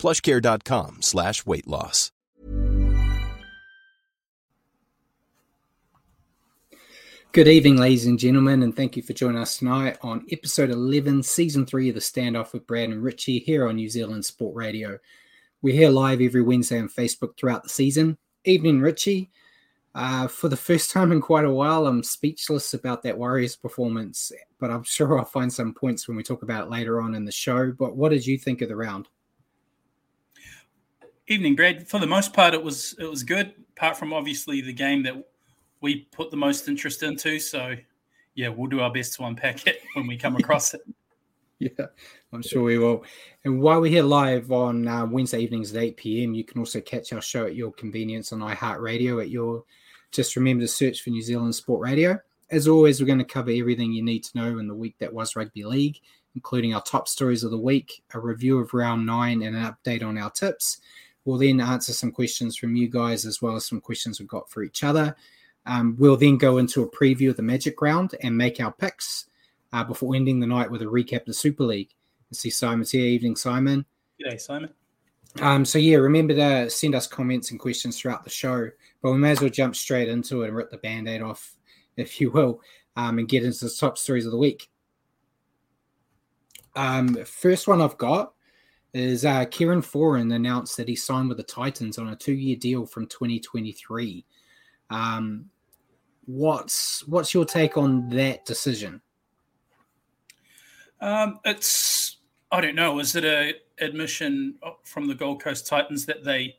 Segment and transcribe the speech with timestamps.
[0.00, 2.10] plushcare.com slash weight loss.
[7.32, 11.22] Good evening, ladies and gentlemen, and thank you for joining us tonight on episode 11,
[11.22, 14.98] season 3 of the Standoff with Brad and Richie here on New Zealand Sport Radio.
[15.62, 18.18] We're here live every Wednesday on Facebook throughout the season.
[18.44, 19.30] Evening, Richie.
[19.94, 24.32] Uh, for the first time in quite a while, I'm speechless about that Warriors performance,
[24.58, 27.24] but I'm sure I'll find some points when we talk about it later on in
[27.24, 27.70] the show.
[27.70, 29.06] But what did you think of the round?
[31.30, 31.86] Evening, Brad.
[31.86, 33.54] For the most part, it was it was good.
[33.76, 35.14] Apart from obviously the game that
[35.80, 37.38] we put the most interest into.
[37.38, 37.76] So,
[38.34, 40.82] yeah, we'll do our best to unpack it when we come across it.
[41.62, 41.88] Yeah,
[42.32, 43.04] I'm sure we will.
[43.44, 46.80] And while we're here live on uh, Wednesday evenings at 8 p.m., you can also
[46.80, 49.20] catch our show at your convenience on iHeartRadio.
[49.20, 49.64] At your,
[50.10, 52.18] just remember to search for New Zealand Sport Radio.
[52.50, 55.12] As always, we're going to cover everything you need to know in the week that
[55.12, 55.98] was rugby league,
[56.34, 60.02] including our top stories of the week, a review of round nine, and an update
[60.02, 60.80] on our tips.
[61.30, 64.50] We'll then answer some questions from you guys as well as some questions we've got
[64.50, 65.14] for each other.
[65.64, 69.26] Um, we'll then go into a preview of the Magic Round and make our picks
[69.72, 71.94] uh, before ending the night with a recap of the Super League.
[72.32, 73.04] I see Simon's here.
[73.04, 73.86] Evening, Simon.
[74.20, 74.70] G'day, Simon.
[75.40, 78.68] Um, so yeah, remember to send us comments and questions throughout the show.
[79.00, 81.54] But we may as well jump straight into it and rip the band-aid off,
[81.96, 82.60] if you will,
[82.96, 84.68] um, and get into the top stories of the week.
[86.74, 88.32] Um, first one I've got
[88.92, 92.86] is uh, Kieran Foran announced that he signed with the Titans on a two-year deal
[92.86, 94.24] from 2023.
[94.90, 95.46] Um,
[96.26, 99.00] what's what's your take on that decision?
[101.00, 102.18] Um, it's
[102.52, 102.98] I don't know.
[102.98, 106.56] Is it a admission from the Gold Coast Titans that they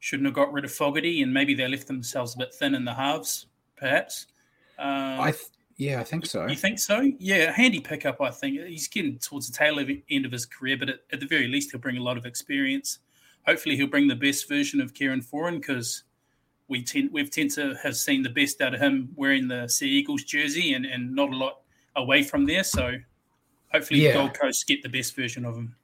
[0.00, 2.84] shouldn't have got rid of Fogarty and maybe they left themselves a bit thin in
[2.84, 4.26] the halves, perhaps?
[4.78, 5.44] Um, I th-
[5.80, 6.46] yeah, I think so.
[6.46, 7.10] You think so?
[7.18, 8.20] Yeah, handy pickup.
[8.20, 11.26] I think he's getting towards the tail end of his career, but at, at the
[11.26, 12.98] very least, he'll bring a lot of experience.
[13.46, 16.02] Hopefully, he'll bring the best version of Kieran Foran because
[16.68, 19.88] we tend we've tend to have seen the best out of him wearing the Sea
[19.88, 21.62] Eagles jersey and, and not a lot
[21.96, 22.62] away from there.
[22.62, 22.96] So
[23.72, 24.12] hopefully yeah.
[24.12, 25.74] Gold Coast get the best version of him.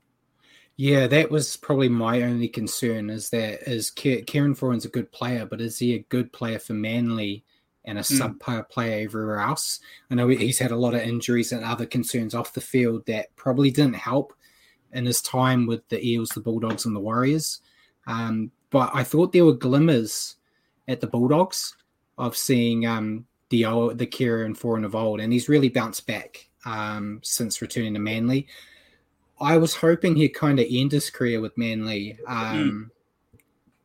[0.77, 5.47] Yeah, that was probably my only concern is that is Kieran Foran's a good player,
[5.47, 7.47] but is he a good player for Manly
[7.87, 8.39] and a mm.
[8.39, 9.81] subpar player everywhere else?
[10.11, 13.35] I know he's had a lot of injuries and other concerns off the field that
[13.37, 14.33] probably didn't help
[14.93, 17.61] in his time with the Eels, the Bulldogs, and the Warriors.
[18.07, 20.37] Um, but I thought there were glimmers
[20.89, 21.77] at the Bulldogs
[22.19, 23.63] of seeing um, the
[23.95, 28.47] the and Foran of old, and he's really bounced back um, since returning to Manly.
[29.41, 32.19] I was hoping he'd kind of end his career with Manly.
[32.27, 32.96] Um, mm.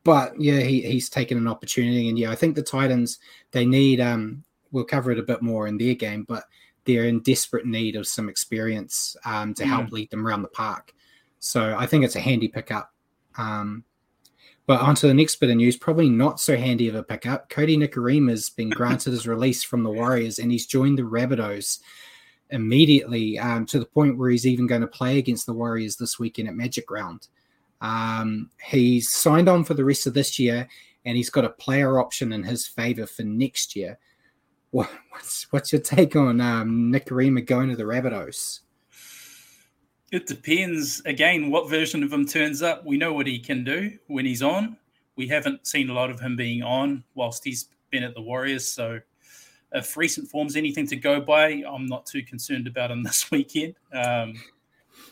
[0.04, 2.08] But yeah, he, he's taken an opportunity.
[2.08, 3.18] And yeah, I think the Titans,
[3.52, 4.42] they need, um,
[4.72, 6.44] we'll cover it a bit more in their game, but
[6.84, 9.68] they're in desperate need of some experience um, to mm.
[9.68, 10.92] help lead them around the park.
[11.38, 12.92] So I think it's a handy pickup.
[13.36, 13.84] Um,
[14.66, 17.48] but onto the next bit of news, probably not so handy of a pickup.
[17.48, 21.80] Cody Nikorima has been granted his release from the Warriors and he's joined the Rabbitohs
[22.50, 26.18] immediately um, to the point where he's even going to play against the Warriors this
[26.18, 27.26] weekend at Magic Round.
[27.82, 30.68] Um, he's signed on for the rest of this year,
[31.04, 33.98] and he's got a player option in his favor for next year.
[34.70, 38.60] What, what's what's your take on um, Nikorima going to the Rabbitohs?
[40.12, 41.02] It depends.
[41.04, 42.86] Again, what version of him turns up.
[42.86, 44.76] We know what he can do when he's on.
[45.16, 48.66] We haven't seen a lot of him being on whilst he's been at the Warriors,
[48.66, 49.00] so
[49.74, 53.74] if recent form's anything to go by, I'm not too concerned about him this weekend.
[53.92, 54.34] Um,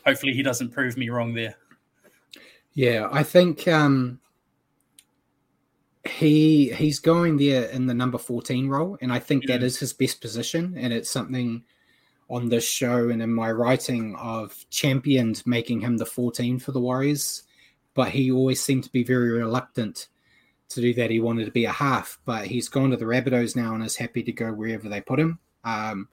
[0.05, 1.55] hopefully, he doesn't prove me wrong there.
[2.73, 4.19] Yeah, I think um,
[6.07, 9.93] he he's going there in the number 14 role, and I think that is his
[9.93, 11.63] best position, and it's something
[12.29, 16.79] on this show and in my writing of championed making him the 14 for the
[16.79, 17.43] Warriors,
[17.93, 20.07] but he always seemed to be very reluctant
[20.69, 21.11] to do that.
[21.11, 23.97] He wanted to be a half, but he's gone to the Rabbitohs now and is
[23.97, 25.39] happy to go wherever they put him.
[25.65, 26.07] Um,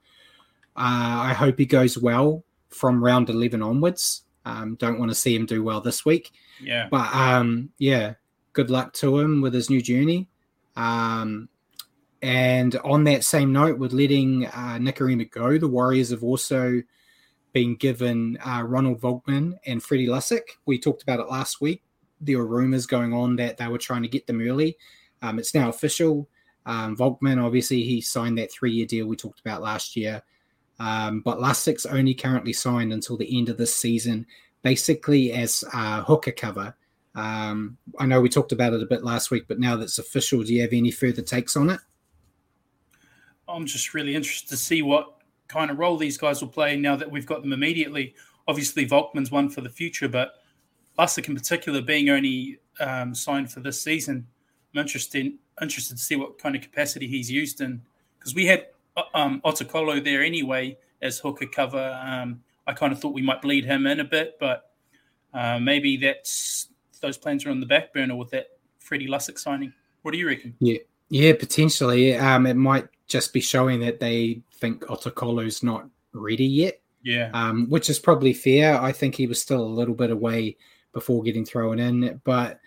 [0.77, 4.23] uh, I hope he goes well from round 11 onwards.
[4.49, 6.33] Um, don't want to see him do well this week.
[6.61, 6.89] Yeah.
[6.91, 8.15] But um, yeah,
[8.55, 10.29] good luck to him with his new journey.
[10.75, 11.49] Um,
[12.23, 16.83] and on that same note, with letting uh, Nikorima go, the Warriors have also
[17.53, 20.43] been given uh, Ronald Volkman and Freddie Lussick.
[20.67, 21.83] We talked about it last week.
[22.21, 24.77] There were rumors going on that they were trying to get them early.
[25.23, 26.29] Um, it's now official.
[26.67, 30.23] Um, Volkman, obviously, he signed that three year deal we talked about last year.
[30.79, 34.27] Um, but Lussick's only currently signed until the end of this season,
[34.63, 36.75] basically as a hooker cover.
[37.15, 40.43] Um, I know we talked about it a bit last week, but now that's official,
[40.43, 41.81] do you have any further takes on it?
[43.49, 45.15] I'm just really interested to see what
[45.49, 48.15] kind of role these guys will play now that we've got them immediately.
[48.47, 50.35] Obviously, Volkman's one for the future, but
[50.99, 54.27] Lussick in particular being only um, signed for this season,
[54.75, 57.83] I'm interested interested to see what kind of capacity he's used in
[58.19, 58.67] because we had
[59.15, 62.01] um, Otukolo there anyway as hooker cover.
[62.05, 64.71] Um, I kind of thought we might bleed him in a bit, but
[65.33, 66.69] uh, maybe that's
[67.01, 68.49] those plans are on the back burner with that
[68.79, 69.73] Freddie Lussick signing.
[70.03, 70.55] What do you reckon?
[70.61, 70.79] Yeah,
[71.11, 72.17] yeah, potentially.
[72.17, 76.81] Um, it might just be showing that they think Otukolo's not ready yet.
[77.03, 77.31] Yeah.
[77.33, 78.81] Um, which is probably fair.
[78.81, 80.57] I think he was still a little bit away
[80.93, 82.21] before getting thrown in.
[82.25, 82.61] But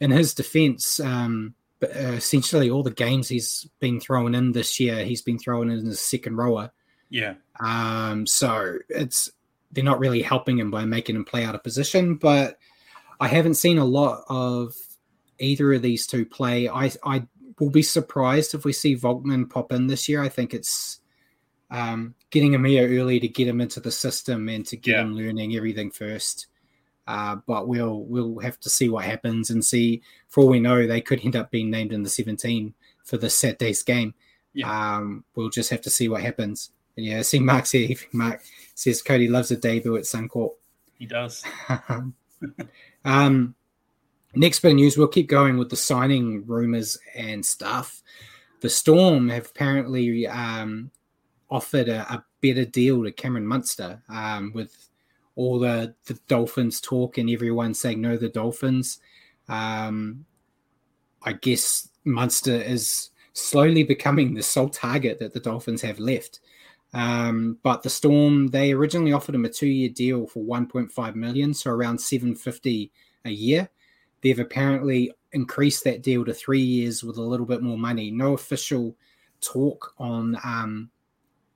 [0.00, 5.04] in his defense, um, uh, essentially all the games he's been thrown in this year,
[5.04, 6.72] he's been thrown in as a second rower.
[7.10, 7.34] Yeah.
[7.60, 9.30] Um, so it's
[9.72, 12.16] they're not really helping him by making him play out of position.
[12.16, 12.58] But
[13.20, 14.74] I haven't seen a lot of
[15.38, 16.68] either of these two play.
[16.68, 17.26] I I
[17.58, 20.22] will be surprised if we see Volkman pop in this year.
[20.22, 21.00] I think it's
[21.70, 25.02] um, getting him here early to get him into the system and to get yeah.
[25.02, 26.46] him learning everything first.
[27.06, 30.02] Uh, but we'll we'll have to see what happens and see.
[30.28, 32.74] For all we know, they could end up being named in the 17
[33.04, 34.14] for the Saturday's game.
[34.52, 34.96] Yeah.
[34.96, 36.70] Um, we'll just have to see what happens.
[36.96, 37.96] And yeah, see Mark here.
[38.12, 38.42] Mark
[38.74, 40.52] says Cody loves a debut at Suncorp.
[40.98, 41.44] He does.
[43.04, 43.54] um,
[44.36, 48.02] Next bit of news, we'll keep going with the signing rumors and stuff.
[48.60, 50.90] The Storm have apparently um,
[51.50, 54.90] offered a, a, better deal to Cameron Munster um, with
[55.36, 58.98] all the, the Dolphins talk and everyone saying no, the Dolphins.
[59.48, 60.24] Um,
[61.22, 66.40] I guess Munster is slowly becoming the sole target that the Dolphins have left.
[66.92, 71.70] Um, but the Storm, they originally offered him a two-year deal for 1.5 million, so
[71.72, 72.92] around 750
[73.24, 73.68] a year.
[74.22, 78.12] They've apparently increased that deal to three years with a little bit more money.
[78.12, 78.96] No official
[79.40, 80.90] talk on um,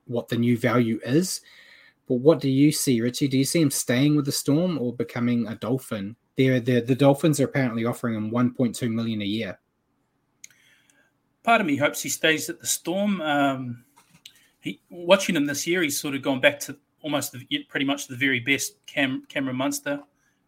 [0.06, 1.40] what the new value is.
[2.08, 3.28] But what do you see, Richie?
[3.28, 6.16] Do you see him staying with the Storm or becoming a Dolphin?
[6.37, 9.58] They're, they're, the Dolphins are apparently offering him 1.2 million a year.
[11.43, 13.20] Part of me hopes he stays at the Storm.
[13.20, 13.84] Um,
[14.60, 18.06] he, watching him this year, he's sort of gone back to almost the, pretty much
[18.06, 20.00] the very best Cam, Cameron Munster.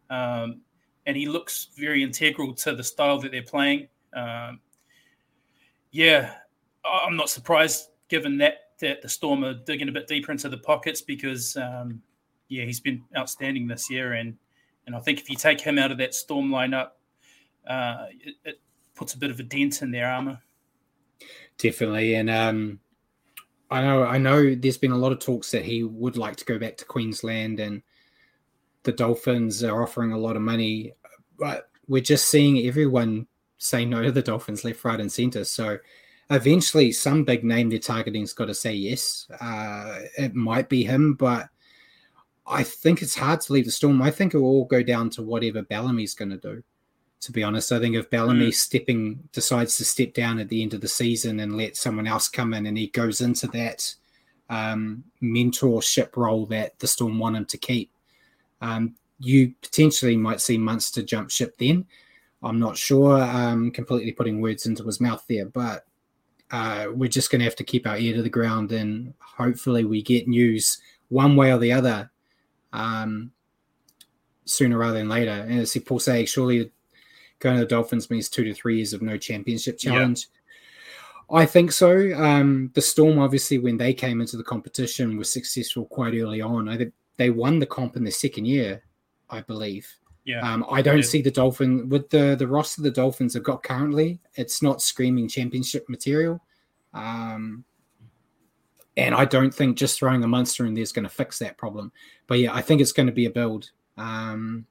[0.09, 0.61] Um,
[1.05, 3.87] and he looks very integral to the style that they're playing.
[4.13, 4.59] Um,
[5.91, 6.33] yeah,
[6.83, 10.57] I'm not surprised given that that the Storm are digging a bit deeper into the
[10.57, 12.01] pockets because um,
[12.49, 14.37] yeah, he's been outstanding this year, and
[14.85, 16.89] and I think if you take him out of that Storm lineup,
[17.67, 18.61] uh, it, it
[18.95, 20.39] puts a bit of a dent in their armor.
[21.57, 22.79] Definitely, and um,
[23.69, 26.45] I know I know there's been a lot of talks that he would like to
[26.45, 27.81] go back to Queensland and
[28.83, 30.93] the Dolphins are offering a lot of money,
[31.37, 35.43] but we're just seeing everyone say no to the Dolphins left, right, and center.
[35.43, 35.77] So
[36.31, 39.27] eventually, some big name they're targeting's got to say yes.
[39.39, 41.49] Uh, it might be him, but
[42.47, 44.01] I think it's hard to leave the storm.
[44.01, 46.63] I think it will all go down to whatever Bellamy's going to do.
[47.21, 48.53] To be honest, I think if Bellamy mm.
[48.53, 52.27] stepping decides to step down at the end of the season and let someone else
[52.27, 53.93] come in, and he goes into that
[54.49, 57.91] um, mentorship role that the Storm want him to keep,
[58.61, 61.85] um, you potentially might see Munster jump ship then.
[62.41, 63.21] I'm not sure.
[63.21, 65.85] Um, completely putting words into his mouth there, but
[66.51, 69.85] uh, we're just going to have to keep our ear to the ground and hopefully
[69.85, 70.79] we get news
[71.09, 72.11] one way or the other
[72.73, 73.31] um,
[74.45, 75.31] sooner rather than later.
[75.31, 76.71] And as Paul say, surely
[77.39, 80.27] going to the Dolphins means two to three years of no championship challenge.
[80.31, 80.37] Yeah.
[81.37, 82.13] I think so.
[82.13, 86.67] Um, the Storm, obviously, when they came into the competition, was successful quite early on.
[86.67, 88.83] I think they won the comp in the second year,
[89.29, 89.87] I believe.
[90.31, 90.49] Yeah.
[90.49, 94.19] Um, I don't see the Dolphin with the the roster the Dolphins have got currently.
[94.35, 96.41] It's not screaming championship material,
[96.93, 97.65] um,
[98.95, 101.57] and I don't think just throwing a Munster in there is going to fix that
[101.57, 101.91] problem.
[102.27, 103.71] But yeah, I think it's going to be a build.
[103.97, 104.65] Um,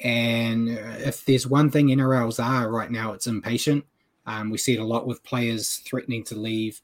[0.00, 3.84] and if there's one thing NRLs are right now, it's impatient.
[4.26, 6.80] Um, we see it a lot with players threatening to leave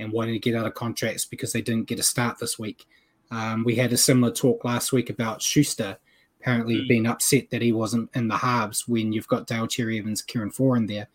[0.00, 2.86] and wanting to get out of contracts because they didn't get a start this week.
[3.30, 5.96] Um, we had a similar talk last week about Schuster
[6.42, 6.88] apparently mm.
[6.88, 10.50] being upset that he wasn't in the halves when you've got Daly Cherry Evans, Kieran
[10.50, 11.08] Foran there,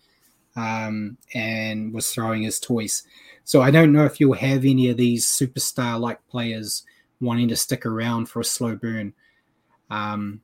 [0.56, 3.04] um, and was throwing his toys.
[3.44, 6.84] So I don't know if you'll have any of these superstar like players
[7.20, 9.14] wanting to stick around for a slow burn.
[9.90, 10.42] Um,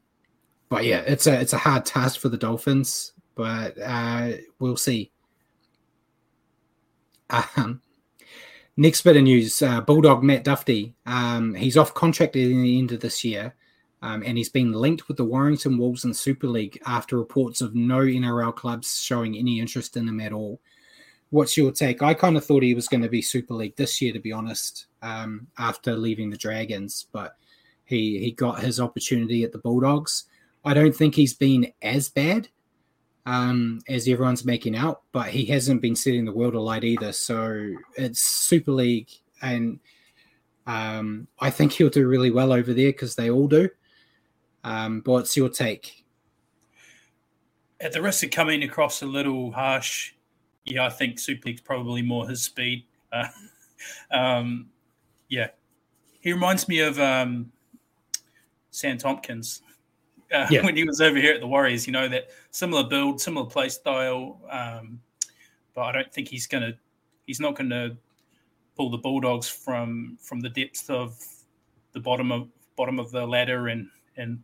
[0.67, 5.11] but yeah, it's a it's a hard task for the Dolphins, but uh, we'll see.
[7.29, 7.81] Um,
[8.75, 10.93] next bit of news: uh, Bulldog Matt Duffy.
[11.05, 13.55] Um, he's off contract at the end of this year,
[14.03, 17.73] um, and he's been linked with the Warrington Wolves in Super League after reports of
[17.73, 20.59] no NRL clubs showing any interest in him at all.
[21.29, 22.01] What's your take?
[22.03, 24.33] I kind of thought he was going to be Super League this year, to be
[24.33, 27.37] honest, um, after leaving the Dragons, but
[27.85, 30.25] he he got his opportunity at the Bulldogs.
[30.65, 32.49] I don't think he's been as bad
[33.25, 37.13] um, as everyone's making out, but he hasn't been setting the world alight either.
[37.13, 39.79] So it's Super League, and
[40.67, 43.69] um, I think he'll do really well over there because they all do.
[44.63, 46.05] Um, but what's your take?
[47.79, 50.13] At the risk of coming across a little harsh,
[50.65, 52.85] yeah, I think League's probably more his speed.
[53.11, 53.27] Uh,
[54.11, 54.69] um,
[55.27, 55.49] yeah,
[56.21, 57.51] he reminds me of um,
[58.71, 59.61] Sam Tomkins
[60.33, 60.63] uh, yeah.
[60.63, 61.85] when he was over here at the Warriors.
[61.85, 65.01] You know that similar build, similar play style, um,
[65.75, 66.73] but I don't think he's gonna.
[67.25, 67.95] He's not going to
[68.75, 71.17] pull the Bulldogs from from the depths of
[71.93, 74.41] the bottom of bottom of the ladder and and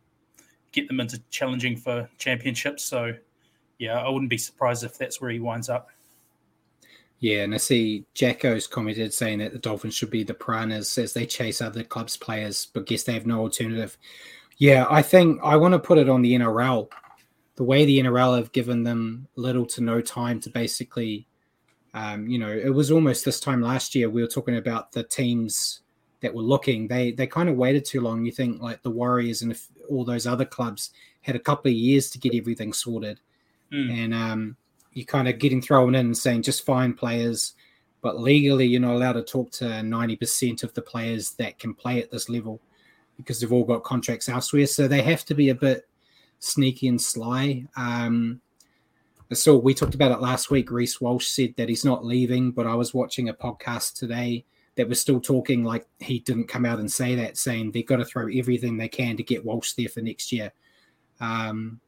[0.72, 2.84] get them into challenging for championships.
[2.84, 3.14] So,
[3.78, 5.88] yeah, I wouldn't be surprised if that's where he winds up.
[7.20, 11.12] Yeah, and I see Jacko's commented saying that the Dolphins should be the piranhas as
[11.12, 13.98] they chase other clubs' players, but guess they have no alternative.
[14.56, 16.88] Yeah, I think I want to put it on the NRL.
[17.56, 21.26] The way the NRL have given them little to no time to basically,
[21.92, 25.02] um, you know, it was almost this time last year we were talking about the
[25.02, 25.80] teams
[26.20, 26.88] that were looking.
[26.88, 28.24] They they kind of waited too long.
[28.24, 29.56] You think like the Warriors and
[29.88, 30.90] all those other clubs
[31.22, 33.20] had a couple of years to get everything sorted,
[33.72, 33.90] mm.
[33.90, 34.56] and um,
[34.92, 37.54] you kind of getting thrown in and saying just find players,
[38.02, 41.74] but legally you're not allowed to talk to ninety percent of the players that can
[41.74, 42.60] play at this level
[43.16, 44.66] because they've all got contracts elsewhere.
[44.66, 45.86] So they have to be a bit
[46.38, 47.66] sneaky and sly.
[47.76, 48.40] Um,
[49.32, 50.70] so we talked about it last week.
[50.70, 54.44] Reece Walsh said that he's not leaving, but I was watching a podcast today
[54.76, 57.96] that was still talking like he didn't come out and say that, saying they've got
[57.96, 60.52] to throw everything they can to get Walsh there for next year.
[61.20, 61.80] Um,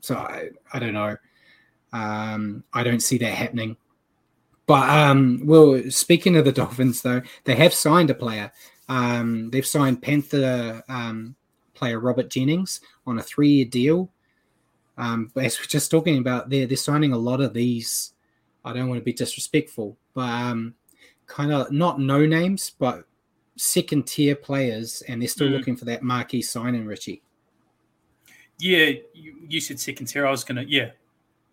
[0.00, 1.16] so I, I don't know.
[1.92, 3.76] Um, I don't see that happening.
[4.66, 8.52] But um, well, speaking of the Dolphins, though, they have signed a player.
[8.88, 11.36] Um, they've signed Panther um,
[11.74, 14.10] player Robert Jennings on a three-year deal.
[14.98, 18.12] Um, as we're just talking about, they're they're signing a lot of these.
[18.64, 20.74] I don't want to be disrespectful, but um,
[21.26, 23.04] kind of not no names, but
[23.56, 25.52] second tier players, and they're still mm.
[25.52, 27.22] looking for that marquee signing, Richie.
[28.58, 30.26] Yeah, you, you, said second tier.
[30.26, 30.90] I was gonna yeah,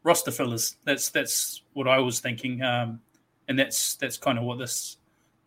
[0.04, 0.78] roster fillers.
[0.86, 3.02] That's that's what I was thinking, um,
[3.48, 4.98] and that's that's kind of what this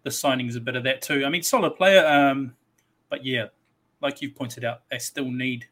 [0.03, 1.25] the signing is a bit of that too.
[1.25, 2.55] I mean, solid player, um,
[3.09, 3.47] but yeah,
[4.03, 5.67] like you've pointed out, they still need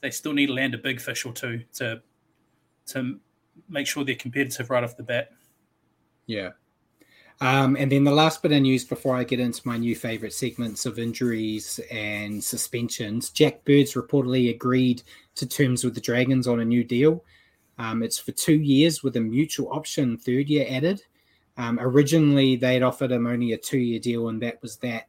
[0.00, 2.02] they still need to land a big fish or two to
[2.86, 3.18] to
[3.68, 5.32] make sure they're competitive right off the bat.
[6.26, 6.50] Yeah.
[7.40, 10.32] Um, and then the last bit of news before I get into my new favorite
[10.32, 15.02] segments of injuries and suspensions, Jack Bird's reportedly agreed
[15.34, 17.22] to terms with the Dragons on a new deal.
[17.78, 21.02] Um, it's for two years with a mutual option third year added.
[21.58, 25.04] Um, originally, they'd offered him only a two year deal, and that was that,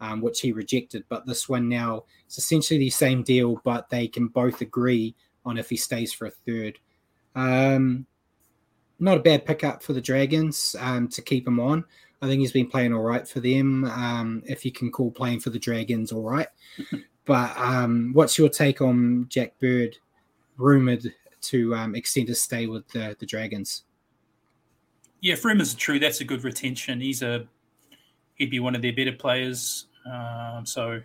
[0.00, 1.04] um, which he rejected.
[1.08, 5.58] But this one now is essentially the same deal, but they can both agree on
[5.58, 6.78] if he stays for a third.
[7.34, 8.06] Um,
[9.02, 11.84] not a bad pickup for the Dragons um, to keep him on.
[12.20, 13.84] I think he's been playing all right for them.
[13.84, 16.46] Um, if you can call playing for the Dragons all right.
[17.24, 19.98] but um, what's your take on Jack Bird,
[20.56, 23.82] rumored to extend his stay with the, the Dragons?
[25.20, 25.98] Yeah, for him is true.
[25.98, 27.00] That's a good retention.
[27.00, 27.46] He's a
[28.34, 29.86] he'd be one of their better players.
[30.04, 31.00] Um, so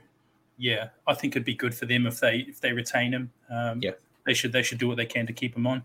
[0.57, 3.31] yeah, I think it'd be good for them if they if they retain him.
[3.49, 3.91] Um, yeah,
[4.25, 5.83] they should they should do what they can to keep him on.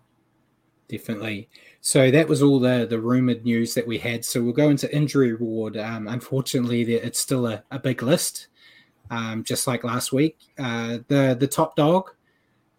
[0.88, 1.48] Definitely.
[1.80, 4.24] So that was all the the rumored news that we had.
[4.24, 5.76] So we'll go into injury reward.
[5.76, 8.48] Um, unfortunately, it's still a, a big list,
[9.10, 10.38] um, just like last week.
[10.58, 12.10] Uh, the the top dog,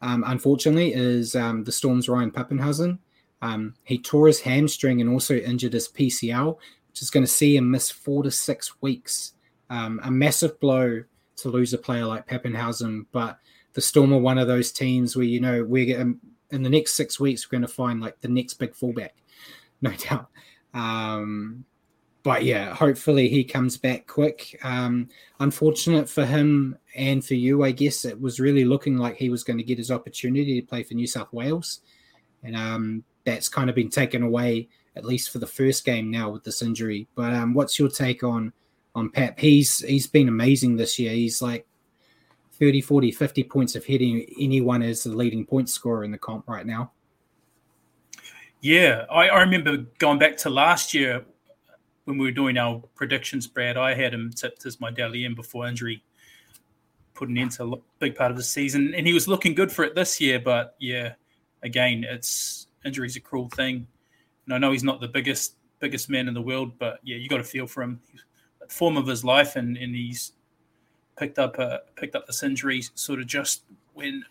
[0.02, 3.00] um, unfortunately, is um, the Storm's Ryan Papenhuyzen.
[3.42, 6.58] Um, he tore his hamstring and also injured his PCL,
[6.90, 9.34] which is going to see him miss four to six weeks.
[9.70, 11.04] Um, a massive blow
[11.38, 13.40] to lose a player like Papenhuyzen, but
[13.74, 16.16] the Storm are one of those teams where you know we're
[16.54, 19.16] in the next six weeks we're going to find like the next big fullback,
[19.82, 20.30] no doubt.
[20.74, 21.66] Um,
[22.24, 24.58] but yeah, hopefully he comes back quick.
[24.64, 29.30] Um, unfortunate for him and for you, I guess it was really looking like he
[29.30, 31.82] was going to get his opportunity to play for New South Wales,
[32.42, 36.30] and um, that's kind of been taken away at least for the first game now
[36.30, 37.08] with this injury.
[37.16, 38.54] But um, what's your take on
[38.96, 39.40] on Pep?
[39.40, 41.12] He's he's been amazing this year.
[41.12, 41.68] He's like
[42.64, 46.48] 30, 40, 50 points of hitting anyone as the leading point scorer in the comp
[46.48, 46.94] right now.
[48.62, 51.26] Yeah, I, I remember going back to last year
[52.06, 53.76] when we were doing our predictions, Brad.
[53.76, 56.06] I had him tipped as my Dally M before injury
[57.14, 59.70] put an end to a big part of the season, and he was looking good
[59.70, 60.40] for it this year.
[60.40, 61.16] But yeah,
[61.64, 63.86] again, it's injury's a cruel thing,
[64.46, 67.28] and I know he's not the biggest biggest man in the world, but yeah, you
[67.28, 68.00] got to feel for him.
[68.10, 68.24] He's
[68.70, 70.32] form of his life, and, and he's
[71.18, 74.24] picked up a, picked up this injury sort of just when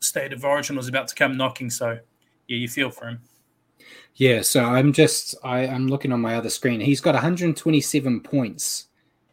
[0.00, 1.70] state of origin was about to come knocking.
[1.70, 1.98] So
[2.46, 3.20] yeah, you feel for him.
[4.14, 6.80] Yeah, so I'm just I, I'm looking on my other screen.
[6.80, 8.88] He's got 127 points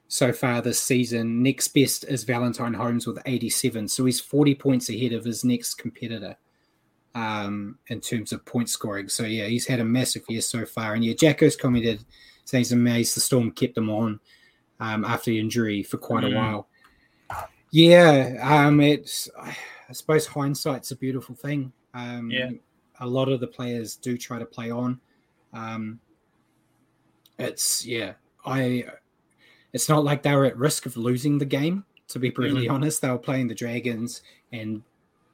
[0.08, 1.42] so far this season.
[1.42, 3.88] Next best is Valentine Holmes with 87.
[3.88, 6.38] So he's 40 points ahead of his next competitor
[7.16, 9.10] um, in terms of point scoring.
[9.10, 10.94] So yeah, he's had a massive year so far.
[10.94, 12.06] And yeah, Jacko's commented
[12.46, 14.20] saying he's amazed the Storm kept him on
[14.80, 16.34] um, after the injury for quite mm.
[16.34, 16.68] a while.
[17.76, 21.74] Yeah, um, it's I suppose hindsight's a beautiful thing.
[21.94, 22.52] Um, yeah,
[23.02, 24.98] a lot of the players do try to play on.
[25.52, 26.00] Um,
[27.38, 28.14] it's yeah,
[28.46, 28.86] I.
[29.74, 31.84] It's not like they were at risk of losing the game.
[32.08, 32.76] To be brutally mm-hmm.
[32.76, 34.22] honest, they were playing the Dragons
[34.54, 34.82] and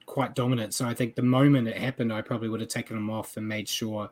[0.07, 0.73] quite dominant.
[0.73, 3.47] So I think the moment it happened, I probably would have taken them off and
[3.47, 4.09] made sure.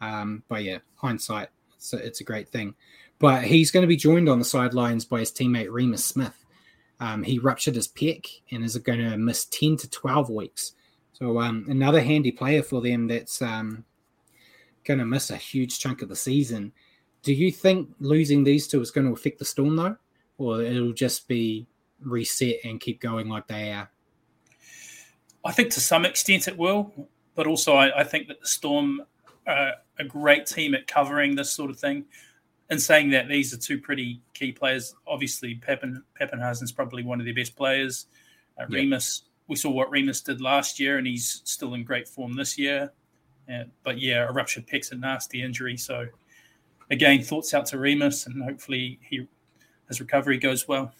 [0.00, 2.76] Um, but yeah, hindsight, it's a, it's a great thing.
[3.18, 6.44] But he's going to be joined on the sidelines by his teammate Reimis Smith.
[7.00, 10.72] Um, he ruptured his pec and is going to miss 10 to 12 weeks.
[11.12, 13.84] So, um, another handy player for them that's um,
[14.84, 16.72] going to miss a huge chunk of the season.
[17.22, 19.96] Do you think losing these two is going to affect the Storm, though?
[20.38, 21.66] Or it'll just be
[22.00, 23.90] reset and keep going like they are?
[25.44, 26.92] I think to some extent it will.
[27.34, 29.02] But also, I, I think that the Storm
[29.46, 32.04] are a great team at covering this sort of thing
[32.70, 34.94] in saying that, these are two pretty key players.
[35.06, 38.06] Obviously, Pepin is probably one of their best players.
[38.60, 38.80] Uh, yeah.
[38.80, 42.58] Reimis, we saw what Reimis did last year, and he's still in great form this
[42.58, 42.92] year.
[43.52, 45.76] Uh, but yeah, a ruptured pec's a nasty injury.
[45.76, 46.06] So
[46.90, 49.26] again, thoughts out to Reimis, and hopefully he
[49.88, 50.92] his recovery goes well.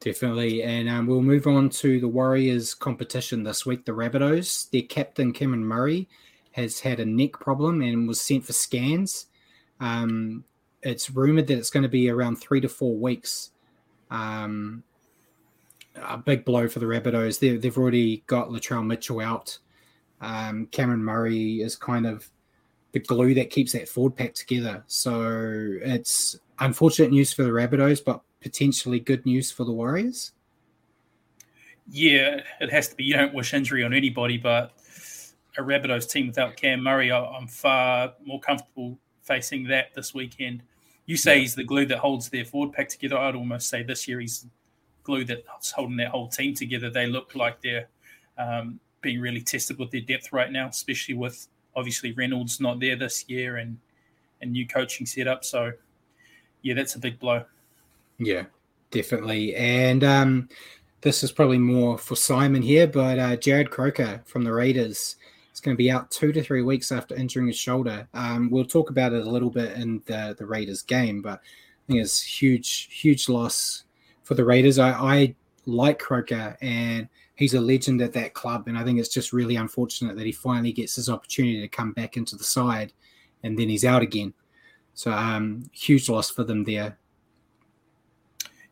[0.00, 3.84] Definitely, and um, we'll move on to the Warriors competition this week.
[3.84, 6.08] The Rabbitohs, their captain Cameron Murray
[6.50, 9.26] has had a neck problem and was sent for scans.
[9.80, 10.44] Um,
[10.84, 13.50] it's rumored that it's going to be around three to four weeks.
[14.10, 14.84] Um,
[15.96, 17.38] a big blow for the Rabbitohs.
[17.38, 19.58] They, they've already got Latrell Mitchell out.
[20.20, 22.28] Um, Cameron Murray is kind of
[22.92, 24.84] the glue that keeps that forward pack together.
[24.86, 30.32] So it's unfortunate news for the Rabbitohs, but potentially good news for the Warriors.
[31.90, 33.04] Yeah, it has to be.
[33.04, 34.72] You don't wish injury on anybody, but
[35.58, 40.62] a Rabbitohs team without Cam Murray, I'm far more comfortable facing that this weekend.
[41.06, 41.40] You say yeah.
[41.42, 43.18] he's the glue that holds their forward pack together.
[43.18, 44.46] I'd almost say this year he's
[45.02, 46.90] glue that's holding their whole team together.
[46.90, 47.88] They look like they're
[48.38, 52.96] um, being really tested with their depth right now, especially with obviously Reynolds not there
[52.96, 53.78] this year and
[54.40, 55.44] and new coaching setup.
[55.44, 55.72] So
[56.62, 57.44] yeah, that's a big blow.
[58.18, 58.44] Yeah,
[58.90, 59.54] definitely.
[59.56, 60.48] And um,
[61.02, 65.16] this is probably more for Simon here, but uh, Jarrod Croker from the Raiders
[65.54, 68.08] He's going to be out two to three weeks after injuring his shoulder.
[68.12, 71.86] Um, we'll talk about it a little bit in the, the Raiders game, but I
[71.86, 73.84] think it's huge, huge loss
[74.24, 74.80] for the Raiders.
[74.80, 78.66] I, I like Croker and he's a legend at that club.
[78.66, 81.92] And I think it's just really unfortunate that he finally gets his opportunity to come
[81.92, 82.92] back into the side
[83.44, 84.34] and then he's out again.
[84.94, 86.98] So um, huge loss for them there.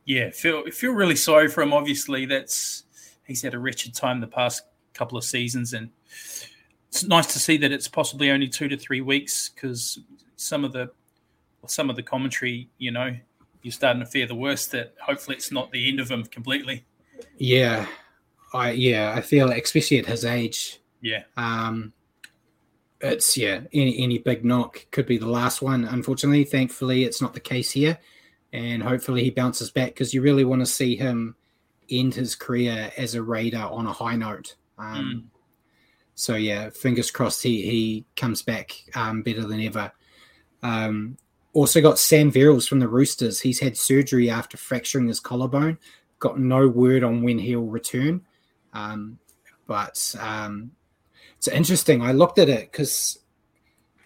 [0.05, 1.73] Yeah, feel feel really sorry for him.
[1.73, 2.83] Obviously, that's
[3.25, 4.65] he's had a wretched time the past
[4.95, 5.91] couple of seasons, and
[6.93, 9.99] it's nice to see that it's possibly only two to three weeks because
[10.37, 10.91] some of the
[11.67, 13.17] some of the commentary, you know,
[13.63, 14.73] you're starting to fear the worst.
[14.73, 16.85] That hopefully it's not the end of him completely.
[17.39, 17.87] Yeah,
[18.53, 20.83] I yeah I feel especially at his age.
[21.01, 21.23] Yeah.
[21.39, 21.95] Um,
[23.01, 25.87] it's yeah, any any big knock could be the last one.
[25.87, 27.99] Unfortunately, thankfully, it's not the case here,
[28.53, 31.37] and hopefully he bounces back because you really want to see him
[31.91, 34.57] end his career as a Raider on a high note.
[34.77, 35.33] Um, mm.
[36.23, 39.91] So yeah, fingers crossed he he comes back um, better than ever.
[40.63, 41.17] Um,
[41.53, 43.41] also got Sam Verrills from the Roosters.
[43.41, 45.79] He's had surgery after fracturing his collarbone.
[46.21, 48.25] Got no word on when he'll return.
[48.73, 49.19] Um,
[49.67, 50.71] but um,
[51.39, 52.03] it's interesting.
[52.03, 53.19] I looked at it because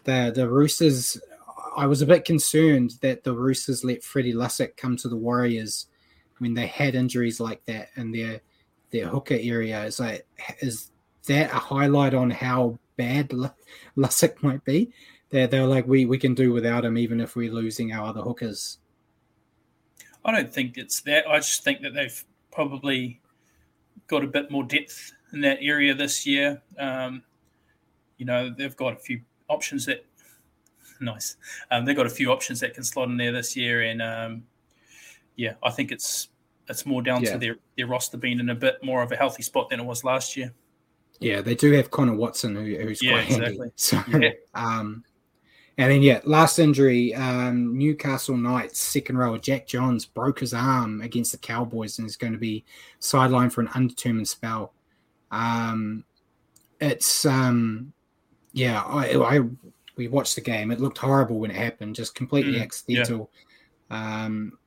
[0.05, 1.21] the the Roosters.
[1.77, 5.89] I was a bit concerned that the Roosters let Freddie Lussick come to the Warriors
[6.39, 8.41] when they had injuries like that in their
[8.91, 9.85] their hooker area.
[9.85, 10.27] Is like
[10.61, 10.93] is
[11.27, 13.31] that a highlight on how bad
[13.97, 14.93] Lussick might be?
[15.31, 18.23] They're they're like we we can do without him even if we're losing our other
[18.23, 18.79] hookers.
[20.25, 21.29] I don't think it's that.
[21.29, 23.21] I just think that they've probably
[24.09, 26.63] got a bit more depth in that area this year.
[26.79, 27.23] Um,
[28.17, 30.05] you know, they've got a few options that
[31.01, 31.37] nice.
[31.71, 34.45] Um, they've got a few options that can slot in there this year, and um,
[35.37, 36.29] yeah, I think it's
[36.69, 37.33] it's more down yeah.
[37.33, 39.85] to their their roster being in a bit more of a healthy spot than it
[39.85, 40.53] was last year.
[41.21, 43.57] Yeah, they do have Connor Watson, who, who's yeah, quite exactly.
[43.57, 43.73] handy.
[43.77, 44.31] So, yeah.
[44.55, 45.05] um,
[45.79, 51.03] and then yeah, last injury, um, Newcastle Knights second rower Jack Johns broke his arm
[51.03, 52.65] against the Cowboys and is going to be
[53.01, 54.73] sidelined for an undetermined spell.
[55.31, 56.05] Um,
[56.81, 57.93] it's um,
[58.53, 59.41] yeah, I, I
[59.97, 60.71] we watched the game.
[60.71, 63.31] It looked horrible when it happened, just completely mm, accidental.
[63.91, 64.25] Yeah.
[64.25, 64.59] Um,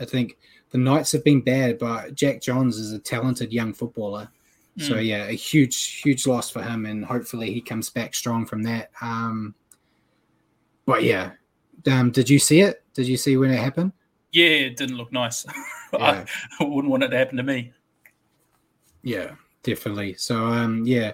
[0.00, 0.38] I think
[0.70, 4.28] the Knights have been bad, but Jack Johns is a talented young footballer.
[4.78, 4.88] Mm.
[4.88, 8.62] So yeah, a huge, huge loss for him, and hopefully he comes back strong from
[8.64, 8.90] that.
[9.00, 9.54] Um,
[10.86, 11.32] but yeah,
[11.90, 12.82] um, did you see it?
[12.94, 13.92] Did you see when it happened?
[14.32, 15.46] Yeah, it didn't look nice.
[15.92, 16.24] Yeah.
[16.58, 17.72] I wouldn't want it to happen to me.
[19.04, 20.14] Yeah, definitely.
[20.14, 21.12] So um, yeah,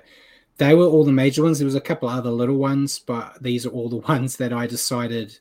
[0.57, 1.59] they were all the major ones.
[1.59, 4.67] There was a couple other little ones, but these are all the ones that I
[4.67, 5.39] decided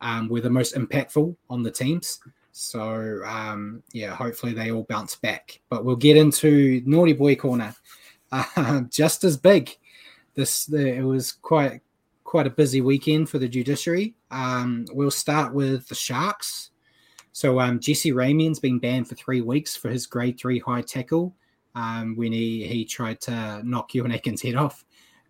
[0.00, 2.20] um, were the most impactful on the teams.
[2.52, 5.60] So um, yeah, hopefully they all bounce back.
[5.68, 7.74] But we'll get into naughty boy corner.
[8.32, 9.76] Uh, just as big.
[10.36, 11.80] This the, it was quite
[12.22, 14.14] quite a busy weekend for the judiciary.
[14.30, 16.70] Um, we'll start with the Sharks.
[17.32, 21.34] So um, Jesse Ramien's been banned for three weeks for his grade three high tackle
[21.74, 24.84] um, when he, he tried to knock Euan Aitken's head off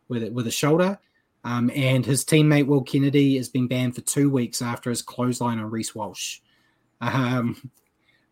[0.08, 0.98] with it with a shoulder.
[1.42, 5.58] Um, and his teammate Will Kennedy has been banned for two weeks after his clothesline
[5.58, 6.40] on Reece Walsh.
[7.00, 7.70] Um,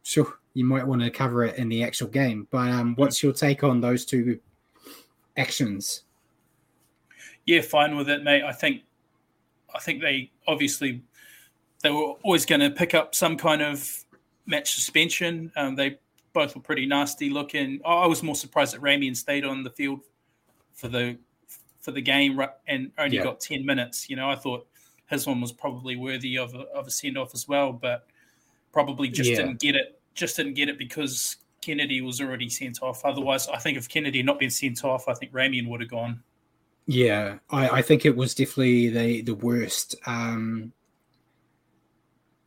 [0.02, 3.32] sure, you might want to cover it in the actual game, but um, what's your
[3.32, 4.38] take on those two
[5.36, 6.02] actions?
[7.46, 8.42] Yeah, fine with it, mate.
[8.42, 8.82] I think,
[9.74, 11.02] I think they obviously
[11.82, 14.04] they were always going to pick up some kind of
[14.46, 15.52] match suspension.
[15.56, 15.98] Um, they
[16.32, 17.80] both were pretty nasty looking.
[17.84, 20.00] I was more surprised that Ramien stayed on the field
[20.74, 21.16] for the
[21.80, 23.22] for the game and only yeah.
[23.22, 24.10] got ten minutes.
[24.10, 24.66] You know, I thought
[25.06, 28.06] his one was probably worthy of a, of a send off as well, but
[28.72, 29.36] probably just yeah.
[29.36, 30.00] didn't get it.
[30.14, 33.04] Just didn't get it because Kennedy was already sent off.
[33.04, 35.90] Otherwise, I think if Kennedy had not been sent off, I think Ramien would have
[35.90, 36.22] gone.
[36.86, 40.72] Yeah, I, I, think it was definitely the the worst um,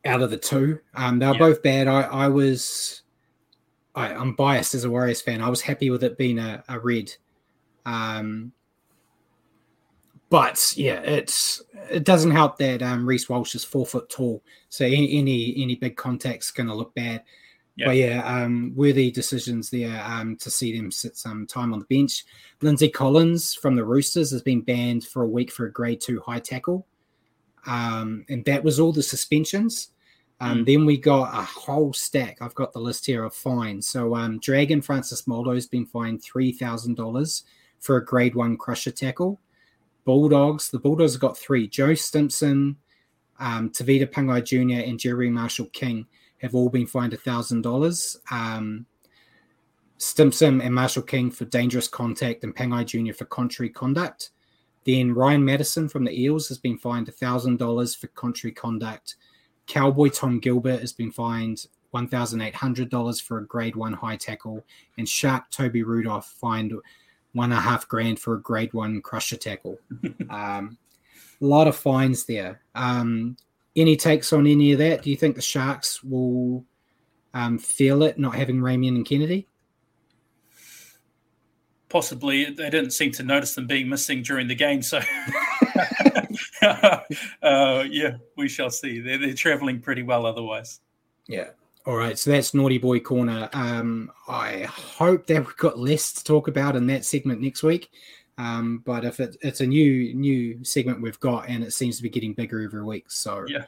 [0.04, 0.80] out of the two.
[0.94, 1.38] Um, they were yeah.
[1.38, 1.86] both bad.
[1.86, 3.02] I, I was
[3.94, 5.40] I, am biased as a Warriors fan.
[5.40, 7.14] I was happy with it being a, a red.
[7.86, 8.52] Um,
[10.32, 14.86] but yeah, it's it doesn't help that um, Reece Walsh is four foot tall, so
[14.86, 17.22] any any, any big contact's going to look bad.
[17.76, 17.86] Yeah.
[17.86, 21.84] But yeah, um, worthy decisions there um, to see them sit some time on the
[21.84, 22.24] bench.
[22.62, 26.22] Lindsay Collins from the Roosters has been banned for a week for a grade two
[26.24, 26.86] high tackle,
[27.66, 29.88] um, and that was all the suspensions.
[30.40, 30.66] Um, mm.
[30.66, 32.38] Then we got a whole stack.
[32.40, 33.86] I've got the list here of fines.
[33.86, 37.44] So um, Dragon Francis Molo has been fined three thousand dollars
[37.80, 39.38] for a grade one crusher tackle.
[40.04, 40.70] Bulldogs.
[40.70, 41.68] The Bulldogs have got three.
[41.68, 42.76] Joe Stimson,
[43.38, 46.06] um, Tavita Pangai Jr., and Jerry Marshall King
[46.38, 48.16] have all been fined $1,000.
[48.30, 48.86] Um,
[49.98, 53.14] Stimson and Marshall King for dangerous contact and Pangai Jr.
[53.14, 54.30] for contrary conduct.
[54.84, 59.14] Then Ryan Matterson from the Eels has been fined $1,000 for contrary conduct.
[59.68, 64.64] Cowboy Tom Gilbert has been fined $1,800 for a grade one high tackle.
[64.98, 66.72] And Shark Toby Rudolf fined
[67.32, 69.78] one and a half grand for a grade one crusher tackle.
[70.30, 70.76] um,
[71.40, 72.62] a lot of fines there.
[72.74, 73.36] Um,
[73.74, 75.02] any takes on any of that?
[75.02, 76.64] Do you think the Sharks will
[77.34, 79.48] um, feel it not having Ramien and Kennedy?
[81.88, 82.44] Possibly.
[82.44, 84.82] They didn't seem to notice them being missing during the game.
[84.82, 85.00] So,
[86.62, 89.00] uh, yeah, we shall see.
[89.00, 90.80] They're, they're traveling pretty well otherwise.
[91.28, 91.48] Yeah.
[91.84, 93.48] All right, so that's Naughty Boy Corner.
[93.52, 97.90] Um, I hope that we've got less to talk about in that segment next week.
[98.38, 102.02] Um, but if it, it's a new new segment we've got, and it seems to
[102.02, 103.64] be getting bigger every week, so yeah,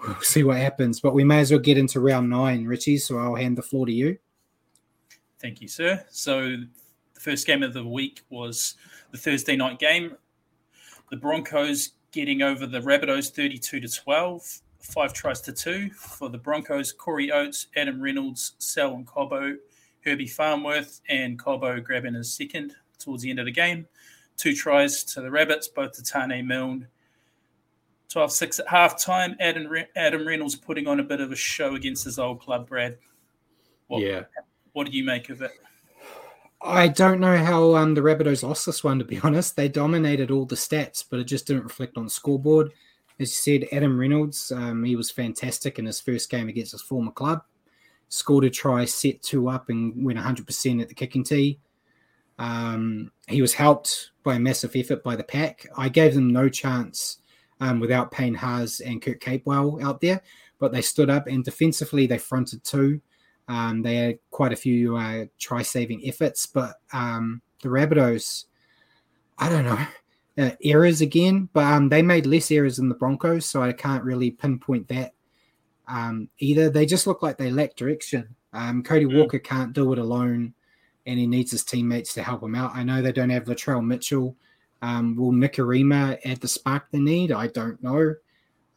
[0.00, 1.00] we'll see what happens.
[1.00, 2.98] But we may as well get into round nine, Richie.
[2.98, 4.18] So I'll hand the floor to you.
[5.40, 6.04] Thank you, sir.
[6.10, 6.56] So
[7.14, 8.76] the first game of the week was
[9.10, 10.16] the Thursday night game.
[11.10, 16.38] The Broncos getting over the Rabbitohs 32 to 12, five tries to two for the
[16.38, 16.92] Broncos.
[16.92, 19.56] Corey Oates, Adam Reynolds, Selwyn Cobbo,
[20.04, 23.86] Herbie Farnworth, and Cobbo grabbing his second towards the end of the game.
[24.36, 26.88] Two tries to the Rabbits, both to Taane Milne.
[28.10, 29.36] 12 6 at halftime.
[29.40, 32.68] Adam, Re- Adam Reynolds putting on a bit of a show against his old club,
[32.68, 32.98] Brad.
[33.86, 34.24] What, yeah.
[34.72, 35.52] What do you make of it?
[36.60, 39.56] I don't know how um, the Rabbitohs lost this one, to be honest.
[39.56, 42.72] They dominated all the stats, but it just didn't reflect on the scoreboard.
[43.22, 46.82] As you said, Adam Reynolds, um, he was fantastic in his first game against his
[46.82, 47.42] former club.
[48.08, 51.60] Scored a try, set two up, and went 100% at the kicking tee.
[52.38, 55.66] Um, he was helped by a massive effort by the pack.
[55.76, 57.18] I gave them no chance
[57.60, 60.20] um, without Payne Haas and Kurt Capewell out there,
[60.58, 63.00] but they stood up and defensively they fronted two.
[63.46, 68.46] Um, they had quite a few uh, try saving efforts, but um, the Rabbitohs,
[69.38, 69.86] I don't know,
[70.38, 74.04] uh, errors again, but um, they made less errors than the Broncos, so I can't
[74.04, 75.12] really pinpoint that
[75.88, 76.70] um, either.
[76.70, 78.34] They just look like they lack direction.
[78.52, 79.18] Um, Cody mm.
[79.18, 80.54] Walker can't do it alone
[81.06, 82.74] and he needs his teammates to help him out.
[82.74, 84.36] I know they don't have Latrell Mitchell.
[84.82, 87.32] Um, will Nikorima add the spark they need?
[87.32, 88.14] I don't know.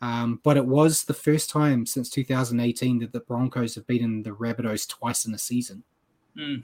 [0.01, 4.31] Um, but it was the first time since 2018 that the Broncos have beaten the
[4.31, 5.83] Rabbitohs twice in a season.
[6.37, 6.63] Mm.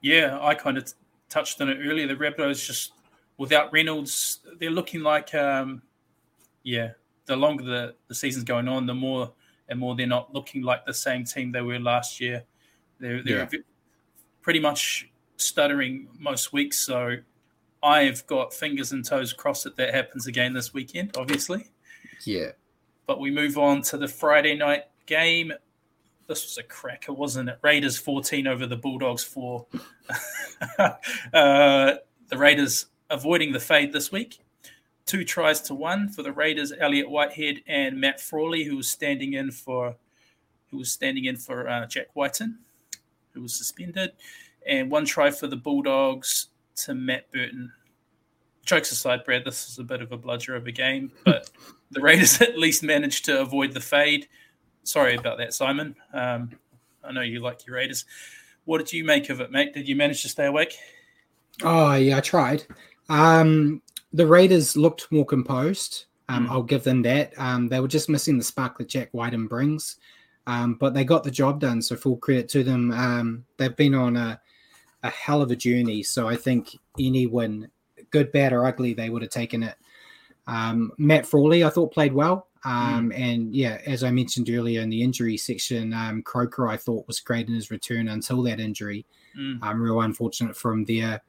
[0.00, 0.92] Yeah, I kind of t-
[1.28, 2.06] touched on it earlier.
[2.06, 2.92] The Rabbitohs just
[3.38, 5.80] without Reynolds, they're looking like, um,
[6.62, 6.90] yeah,
[7.24, 9.32] the longer the, the season's going on, the more
[9.70, 12.44] and more they're not looking like the same team they were last year.
[13.00, 13.58] They're, they're yeah
[14.48, 16.78] pretty much stuttering most weeks.
[16.78, 17.16] So
[17.82, 21.68] I've got fingers and toes crossed that that happens again this weekend, obviously.
[22.24, 22.52] Yeah.
[23.06, 25.52] But we move on to the Friday night game.
[26.28, 27.58] This was a cracker, wasn't it?
[27.60, 29.66] Raiders 14 over the Bulldogs 4.
[30.78, 30.96] uh,
[31.32, 34.40] the Raiders avoiding the fade this week.
[35.06, 39.32] Two tries to one for the Raiders, Elliott Whitehead and Matt Frawley, who was standing
[39.32, 39.96] in for
[40.70, 42.58] who was standing in for uh, Jack Wighton
[43.38, 44.12] who was suspended,
[44.66, 47.72] and one try for the Bulldogs to Matt Burton.
[48.64, 51.48] Jokes aside, Brad, this is a bit of a bludger of a game, but
[51.90, 54.28] the Raiders at least managed to avoid the fade.
[54.82, 55.94] Sorry about that, Simon.
[56.12, 56.50] Um,
[57.02, 58.04] I know you like your Raiders.
[58.64, 59.72] What did you make of it, mate?
[59.72, 60.76] Did you manage to stay awake?
[61.62, 62.64] Oh, yeah, I tried.
[63.08, 66.06] Um, the Raiders looked more composed.
[66.28, 66.50] Um, mm.
[66.50, 67.32] I'll give them that.
[67.38, 69.96] Um, they were just missing the spark that Jack Wighton brings.
[70.46, 72.90] Um, but they got the job done, so full credit to them.
[72.90, 74.40] Um, they've been on a,
[75.02, 77.68] a hell of a journey, so I think any win,
[78.10, 79.74] good, bad, or ugly, they would have taken it.
[80.46, 82.48] Um, Matt Frawley, I thought played well.
[82.64, 83.18] Um, mm.
[83.18, 87.20] And yeah, as I mentioned earlier in the injury section, um, Croker I thought was
[87.20, 89.04] great in his return until that injury.
[89.38, 89.62] Mm.
[89.62, 91.22] Um, real unfortunate from there.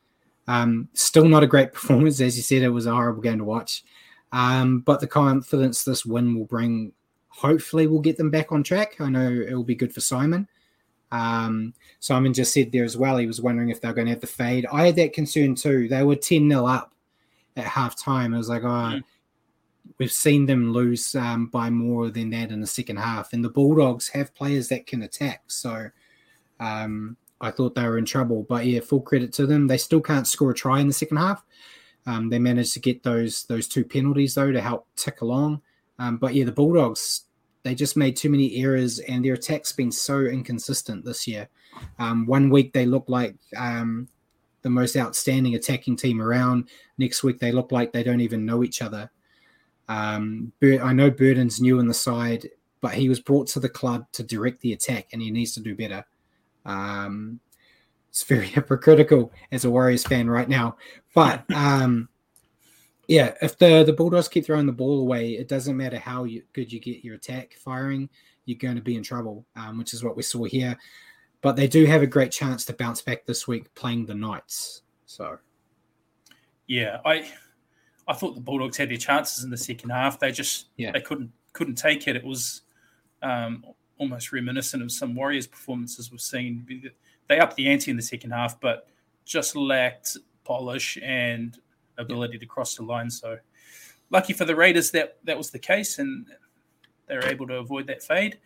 [0.47, 2.62] Um, still not a great performance, as you said.
[2.62, 3.84] It was a horrible game to watch.
[4.32, 6.93] Um, but the confidence this win will bring
[7.30, 8.99] hopefully we'll get them back on track.
[8.99, 10.47] I know it will be good for Simon.
[11.12, 14.21] Um, Simon just said there as well, he was wondering if they're going to have
[14.21, 14.65] the fade.
[14.71, 15.88] I had that concern too.
[15.88, 16.93] They were 10 0 up
[17.56, 18.34] at half time.
[18.34, 19.04] I was like, oh, mm.
[19.97, 23.34] we've seen them lose um, by more than that in the second half.
[23.34, 25.43] And the Bulldogs have players that can attack.
[25.47, 25.89] So
[26.60, 28.45] um, I thought they were in trouble.
[28.47, 29.67] But yeah, full credit to them.
[29.67, 31.43] They still can't score a try in the second half.
[32.06, 35.62] Um, they managed to get those those two penalties though to help tick along.
[35.99, 37.25] Um, but yeah, the Bulldogs
[37.63, 41.49] they just made too many errors, and their attack's been so inconsistent this year.
[41.97, 44.08] Um, one week they look like um,
[44.62, 46.69] the most outstanding attacking team around.
[46.97, 49.12] Next week they look like they don't even know each other.
[49.88, 52.49] Um, I know Burton's new in the side,
[52.80, 55.60] but he was brought to the club to direct the attack, and he needs to
[55.60, 56.06] do better.
[56.65, 57.39] Um,
[58.10, 60.78] it's very hypocritical as a Warriors fan right now,
[61.13, 62.10] but um,
[63.08, 66.43] yeah, if the the Bulldogs keep throwing the ball away, it doesn't matter how you,
[66.54, 68.08] good you get your attack firing,
[68.45, 70.78] you're going to be in trouble, um, which is what we saw here.
[71.41, 74.84] But they do have a great chance to bounce back this week playing the Knights.
[75.06, 75.39] So,
[76.67, 77.28] yeah, I
[78.08, 80.19] I thought the Bulldogs had their chances in the second half.
[80.19, 80.91] They just yeah.
[80.91, 82.15] they couldn't couldn't take it.
[82.15, 82.62] It was
[83.24, 83.65] um,
[83.99, 86.91] almost reminiscent of some Warriors performances we've seen.
[87.27, 88.88] They upped the ante in the second half, but
[89.25, 91.57] just lacked polish and
[91.99, 93.12] ability to cross the line.
[93.12, 93.38] So
[94.09, 96.25] lucky for the Raiders that that was the case, and
[97.07, 98.39] they were able to avoid that fade.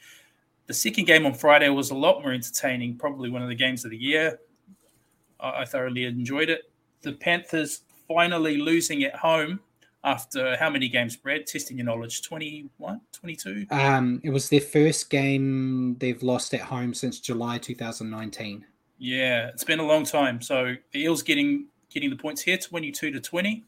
[0.66, 3.86] The second game on Friday was a lot more entertaining, probably one of the games
[3.86, 4.40] of the year.
[5.40, 6.72] I, thoroughly enjoyed it.
[7.02, 9.60] the Panthers finally losing at home
[10.04, 11.48] after how many games, Brad?
[11.48, 13.68] Testing your knowledge, 21, 22?
[13.72, 18.66] Um, it was their first game they've lost at home since July 2019.
[18.98, 20.42] Yeah, it's been a long time.
[20.42, 23.64] So the Eels getting getting the points here, 22 to 20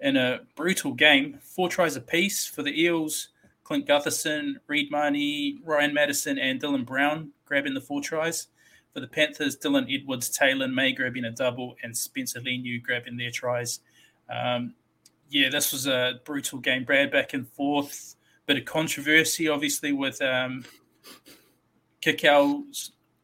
[0.00, 1.38] in a brutal game.
[1.42, 3.28] Four tries apiece for the Eels.
[3.64, 8.46] Clint Gutherson, Reed Mahoney, Ryan Matterson, and Dylan Brown grabbing the four tries.
[8.94, 13.30] For the Panthers, Dylan Edwards, Taylor May grabbing a double, and Spencer Leniu grabbing their
[13.30, 13.80] tries.
[14.30, 14.74] Um,
[15.28, 16.84] yeah, this was a brutal game.
[16.84, 18.16] Brad back and forth.
[18.46, 20.64] Bit of controversy, obviously, with um,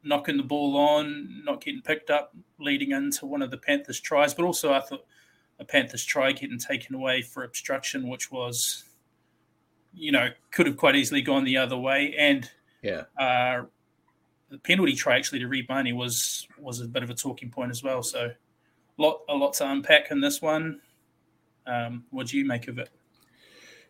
[0.03, 4.33] knocking the ball on, not getting picked up, leading into one of the Panthers' tries.
[4.33, 5.05] But also, I thought
[5.59, 8.83] a Panthers try getting taken away for obstruction, which was,
[9.93, 12.13] you know, could have quite easily gone the other way.
[12.17, 12.49] And
[12.83, 13.63] yeah, uh,
[14.49, 17.71] the penalty try actually to Reed Mahoney was was a bit of a talking point
[17.71, 18.03] as well.
[18.03, 18.31] So,
[18.97, 20.81] lot a lot to unpack in this one.
[21.67, 22.89] Um, what do you make of it?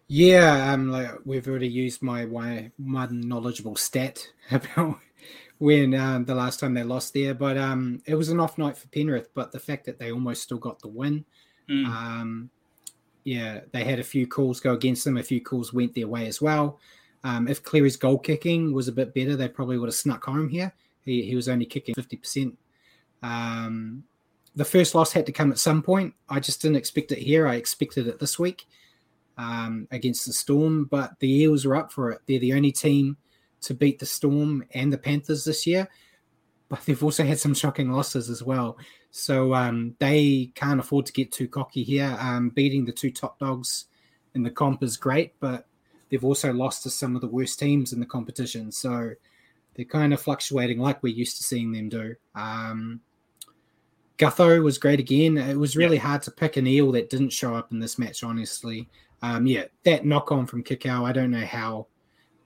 [0.07, 4.99] Yeah, um, like we've already used my my one knowledgeable stat about
[5.57, 8.77] when um, the last time they lost there, but um, it was an off night
[8.77, 9.29] for Penrith.
[9.33, 11.25] But the fact that they almost still got the win,
[11.67, 11.85] Mm.
[11.87, 12.49] um,
[13.23, 15.17] yeah, they had a few calls go against them.
[15.17, 16.79] A few calls went their way as well.
[17.23, 20.47] Um, if Cleary's goal kicking was a bit better, they probably would have snuck home
[20.47, 20.71] here.
[21.03, 22.55] He, he was only kicking fifty percent.
[23.23, 24.03] Um,
[24.55, 26.13] the first loss had to come at some point.
[26.29, 27.47] I just didn't expect it here.
[27.47, 28.65] I expected it this week
[29.37, 32.21] um, against the Storm, but the Eels are up for it.
[32.25, 33.17] They're the only team
[33.61, 35.89] to beat the Storm and the Panthers this year,
[36.69, 38.77] but they've also had some shocking losses as well.
[39.11, 42.15] So um, they can't afford to get too cocky here.
[42.19, 43.85] Um, beating the two top dogs
[44.33, 45.67] in the comp is great, but
[46.09, 48.71] they've also lost to some of the worst teams in the competition.
[48.71, 49.11] So
[49.75, 52.15] they're kind of fluctuating like we're used to seeing them do.
[52.35, 53.01] Um,
[54.17, 55.37] Gutho was great again.
[55.37, 58.23] It was really hard to pick an eel that didn't show up in this match,
[58.23, 58.87] honestly.
[59.21, 61.87] Um, yeah, that knock on from Kikau, I don't know how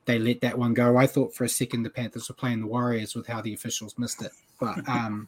[0.05, 0.97] they let that one go.
[0.97, 3.97] I thought for a second the Panthers were playing the Warriors with how the officials
[3.97, 4.31] missed it.
[4.59, 5.27] But um,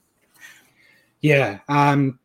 [1.22, 2.20] yeah, um,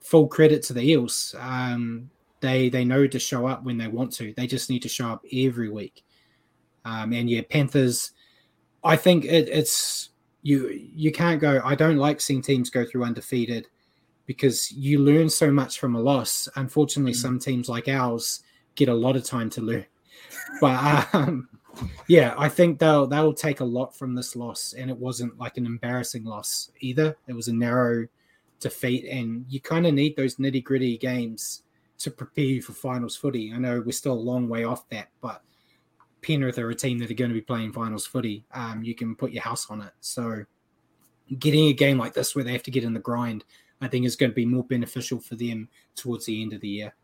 [0.00, 1.34] full credit to the Eels.
[1.38, 4.32] Um, they they know to show up when they want to.
[4.34, 6.04] They just need to show up every week.
[6.84, 8.12] Um, and yeah, Panthers.
[8.84, 10.10] I think it, it's
[10.48, 10.88] you.
[10.94, 11.60] You can't go.
[11.64, 13.66] I don't like seeing teams go through undefeated
[14.26, 16.48] because you learn so much from a loss.
[16.56, 18.42] Unfortunately, some teams like ours
[18.74, 19.86] get a lot of time to learn.
[20.60, 21.48] But um,
[22.06, 25.56] yeah, I think they'll they'll take a lot from this loss, and it wasn't like
[25.56, 27.16] an embarrassing loss either.
[27.26, 28.06] It was a narrow
[28.60, 31.62] defeat, and you kind of need those nitty gritty games
[31.98, 33.52] to prepare you for finals footy.
[33.52, 35.42] I know we're still a long way off that, but
[36.22, 38.44] Penrith are a team that are going to be playing finals footy.
[38.52, 39.92] Um, you can put your house on it.
[40.00, 40.44] So
[41.38, 43.44] getting a game like this where they have to get in the grind,
[43.80, 46.68] I think is going to be more beneficial for them towards the end of the
[46.68, 46.94] year.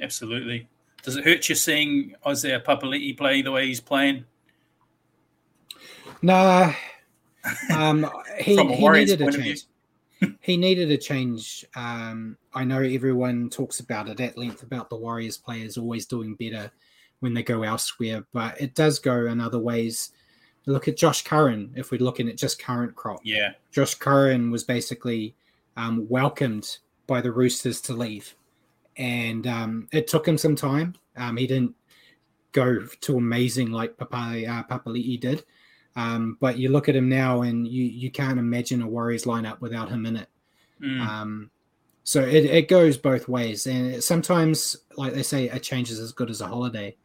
[0.00, 0.68] Absolutely.
[1.02, 4.24] Does it hurt you seeing Isaiah Papali'i play the way he's playing?
[6.22, 6.72] Nah,
[7.70, 9.54] um, he, he needed a point of view.
[9.54, 10.36] change.
[10.40, 11.64] he needed a change.
[11.76, 16.34] Um, I know everyone talks about it at length about the Warriors players always doing
[16.34, 16.72] better
[17.20, 20.10] when they go elsewhere, but it does go in other ways.
[20.66, 21.72] Look at Josh Curran.
[21.76, 23.52] If we're looking at just current crop, Yeah.
[23.70, 25.34] Josh Curran was basically
[25.76, 28.34] um, welcomed by the Roosters to leave,
[28.96, 30.94] and um, it took him some time.
[31.16, 31.74] Um, he didn't
[32.52, 35.44] go too amazing like Papa, uh, Papali'i did,
[35.96, 39.60] um, but you look at him now, and you you can't imagine a Warriors lineup
[39.60, 40.28] without him in it.
[40.80, 41.00] Mm.
[41.00, 41.50] Um,
[42.04, 46.12] so it, it goes both ways, and sometimes, like they say, a change is as
[46.12, 46.96] good as a holiday.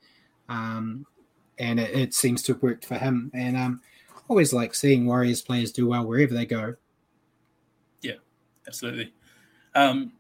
[0.50, 1.06] Um,
[1.58, 3.32] and it, it seems to have worked for him.
[3.34, 3.82] And um,
[4.28, 6.76] always like seeing Warriors players do well wherever they go.
[8.02, 8.16] Yeah,
[8.68, 9.14] absolutely.
[9.76, 10.14] Um,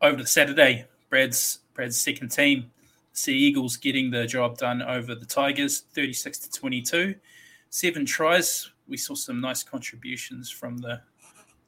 [0.00, 2.70] over to Saturday, Brad's Brad's second team,
[3.12, 7.14] Sea Eagles getting the job done over the Tigers, 36 to 22.
[7.70, 8.70] Seven tries.
[8.88, 11.00] We saw some nice contributions from the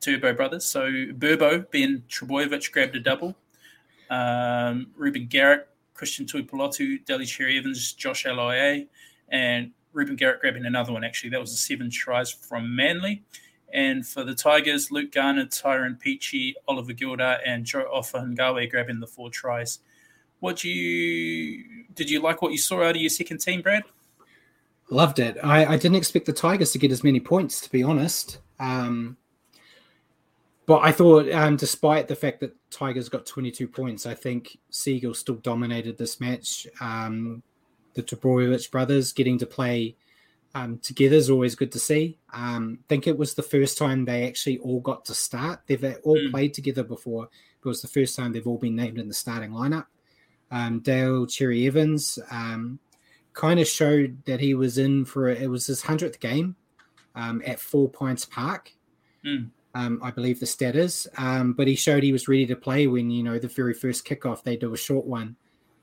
[0.00, 0.64] Turbo brothers.
[0.64, 3.34] So Burbo, Ben Trbojevic grabbed a double.
[4.10, 8.88] Um, Reuben Garrick, Christian Tuipulotu, Daly Cherry Evans, Josh Aloiai,
[9.28, 11.30] and Reuben Garrick grabbing another one, actually.
[11.30, 13.22] That was the seven tries from Manly.
[13.72, 19.06] And for the Tigers, Luke Garner, Tyrone Peachey, Oliver Gildart, and Joe Ofahengaue grabbing the
[19.06, 19.80] four tries.
[20.40, 23.84] What do you did you like what you saw out of your second team, Brad?
[24.90, 25.38] Loved it.
[25.42, 28.38] I, I didn't expect the Tigers to get as many points, to be honest.
[28.60, 29.16] Um,
[30.66, 35.14] but I thought, um, despite the fact that Tigers got 22 points, I think Seagull
[35.14, 36.66] still dominated this match.
[36.80, 37.42] Um,
[37.94, 39.96] the Trbojevic brothers getting to play
[40.54, 42.18] um, together is always good to see.
[42.32, 45.60] Um, I think it was the first time they actually all got to start.
[45.66, 46.30] They've all mm.
[46.30, 47.24] played together before.
[47.24, 49.86] It was the first time they've all been named in the starting lineup.
[50.50, 52.78] Um, Daly Cherry Evans um,
[53.32, 56.56] kind of showed that he was in for it was his hundredth game
[57.14, 58.70] um, at Four Pines Park.
[59.24, 59.50] Mm.
[59.74, 63.10] I believe the stat is, um, but he showed he was ready to play when
[63.10, 65.36] you know the very first kickoff they do a short one,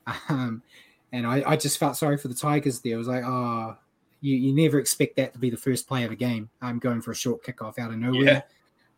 [0.28, 0.62] and
[1.12, 2.94] I, I just felt sorry for the Tigers there.
[2.94, 3.76] I was like, oh,
[4.22, 6.48] you, you never expect that to be the first play of a game.
[6.62, 8.22] I'm going for a short kickoff out of nowhere.
[8.22, 8.40] Yeah.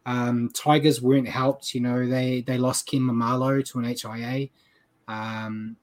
[0.07, 1.75] Um, Tigers weren't helped.
[1.75, 4.49] You know, they they lost Ken Maumalo to an HIA.
[5.09, 5.77] Um,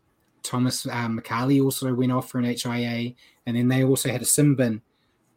[0.43, 3.13] Thomas um, McCarley also went off for an HIA,
[3.45, 4.81] and then they also had a sin bin.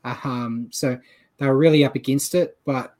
[0.04, 0.98] Um, so
[1.38, 2.58] they were really up against it.
[2.64, 2.93] But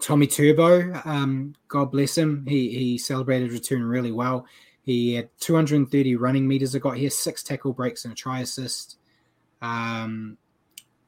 [0.00, 4.46] Tommy Turbo, um, God bless him, he he celebrated return really well.
[4.82, 6.76] He had 230 running meters.
[6.76, 8.98] I got here, six tackle breaks and a try assist.
[9.60, 10.38] Um,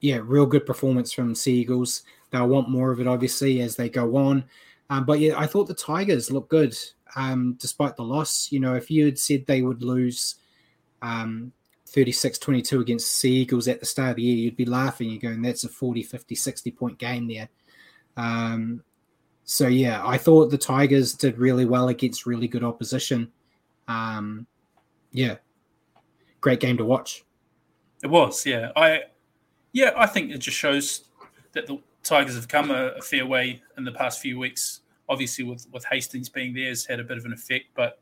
[0.00, 2.02] yeah, real good performance from Sea Eagles.
[2.30, 4.44] They'll want more of it, obviously, as they go on.
[4.90, 6.76] Um, but yeah, I thought the Tigers looked good
[7.14, 8.50] um, despite the loss.
[8.50, 10.36] You know, if you had said they would lose
[11.02, 11.52] um,
[11.86, 15.10] 36 22 against Sea Eagles at the start of the year, you'd be laughing.
[15.10, 17.48] You're going, that's a 40, 50, 60 point game there.
[18.18, 18.82] Um,
[19.44, 23.32] so, yeah, I thought the Tigers did really well against really good opposition.
[23.86, 24.46] Um,
[25.10, 25.36] yeah,
[26.42, 27.24] great game to watch.
[28.02, 28.72] It was, yeah.
[28.76, 29.04] I,
[29.72, 31.04] yeah, I think it just shows
[31.52, 34.80] that the Tigers have come a, a fair way in the past few weeks.
[35.08, 37.66] Obviously, with with Hastings being there, has had a bit of an effect.
[37.74, 38.00] But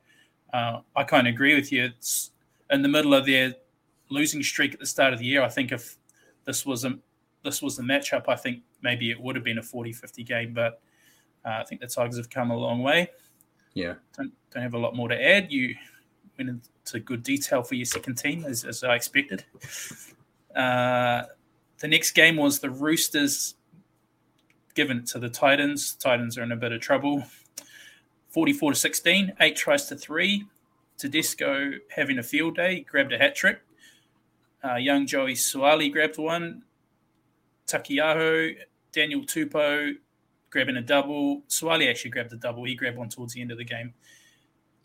[0.52, 1.84] uh, I kind of agree with you.
[1.84, 2.32] It's
[2.70, 3.54] in the middle of their
[4.08, 5.42] losing streak at the start of the year.
[5.42, 5.96] I think if
[6.44, 6.98] this was a
[7.47, 10.53] this was the matchup, I think maybe it would have been a 40-50 game.
[10.53, 10.80] But
[11.44, 13.09] uh, I think the Tigers have come a long way.
[13.72, 15.53] Yeah, don't don't have a lot more to add.
[15.53, 15.74] You
[16.38, 19.44] went into good detail for your second team, as, as I expected.
[20.55, 21.24] Uh,
[21.78, 23.55] the next game was the Roosters
[24.74, 25.94] given it to the Titans.
[25.94, 27.22] Titans are in a bit of trouble.
[28.30, 30.44] 44 to 16, eight tries to three.
[30.99, 33.61] Tedesco having a field day, grabbed a hat trick.
[34.64, 36.62] Uh, young Joey Suaalii grabbed one.
[37.66, 38.56] Taukei'aho,
[38.92, 39.94] Daniel Tupou
[40.50, 41.42] grabbing a double.
[41.48, 42.64] Suaalii actually grabbed a double.
[42.64, 43.92] He grabbed one towards the end of the game.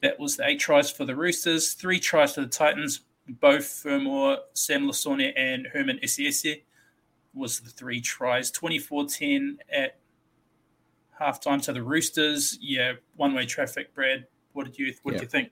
[0.01, 3.01] That was the eight tries for the Roosters, three tries for the Titans.
[3.39, 6.63] Beau Fermor, Sam Lisone, and Herman Ese'ese
[7.33, 8.51] was the three tries.
[8.51, 9.99] 24-10 at
[11.19, 12.57] halftime to the Roosters.
[12.61, 14.25] Yeah, one-way traffic, Brad.
[14.53, 15.19] What did you what yeah.
[15.19, 15.51] did you think?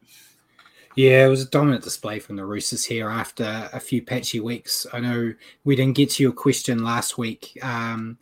[0.96, 4.86] Yeah, it was a dominant display from the Roosters here after a few patchy weeks.
[4.92, 5.34] I know
[5.64, 7.58] we didn't get to your question last week.
[7.62, 8.18] Um,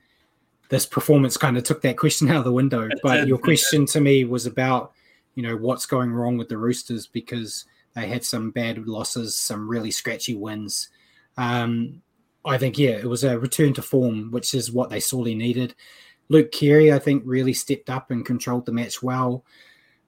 [0.69, 2.89] this performance kind of took that question out of the window.
[3.01, 4.91] But your question to me was about,
[5.35, 7.65] you know, what's going wrong with the Roosters because
[7.95, 10.89] they had some bad losses, some really scratchy wins.
[11.37, 12.01] Um,
[12.45, 15.73] I think, yeah, it was a return to form, which is what they sorely needed.
[16.29, 19.43] Luke Keary, I think, really stepped up and controlled the match well.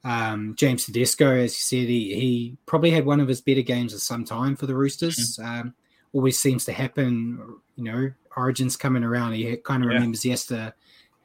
[0.04, 3.94] Um, James Tedesco, as you said, he, he probably had one of his better games
[3.94, 5.38] of some time for the Roosters.
[5.38, 5.62] Mm-hmm.
[5.62, 5.74] Um,
[6.14, 9.34] always seems to happen, you know, Origins coming around.
[9.34, 9.96] He kind of yeah.
[9.96, 10.74] remembers he has to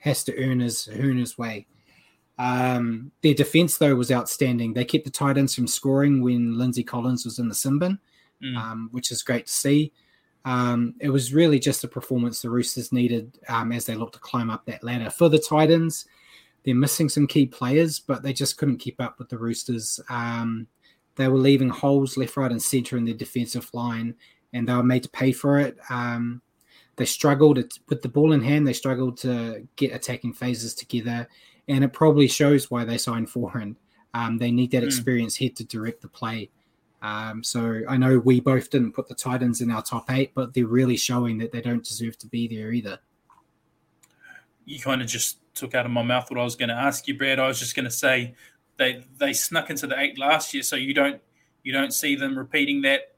[0.00, 1.66] has to earn his earn his way.
[2.38, 4.74] Um, their defense though was outstanding.
[4.74, 7.98] They kept the Titans from scoring when Lindsay Collins was in the sin bin,
[8.42, 8.56] mm.
[8.56, 9.92] um, which is great to see.
[10.44, 14.20] Um, it was really just a performance the Roosters needed um, as they looked to
[14.20, 15.08] climb up that ladder.
[15.08, 16.06] For the Titans,
[16.64, 20.00] they're missing some key players, but they just couldn't keep up with the Roosters.
[20.08, 20.66] Um,
[21.16, 24.14] they were leaving holes left, right, and centre in their defensive line,
[24.52, 25.76] and they were made to pay for it.
[25.90, 26.40] Um,
[26.96, 27.58] they struggled
[27.88, 28.66] with the ball in hand.
[28.66, 31.28] They struggled to get attacking phases together,
[31.68, 33.76] and it probably shows why they signed Foran.
[34.14, 34.86] Um, they need that mm.
[34.86, 36.50] experience here to direct the play.
[37.02, 40.54] Um, so I know we both didn't put the Titans in our top eight, but
[40.54, 42.98] they're really showing that they don't deserve to be there either.
[44.64, 47.06] You kind of just took out of my mouth what I was going to ask
[47.08, 47.38] you, Brad.
[47.38, 48.34] I was just going to say
[48.76, 51.20] they they snuck into the eight last year, so you don't
[51.62, 53.14] you don't see them repeating that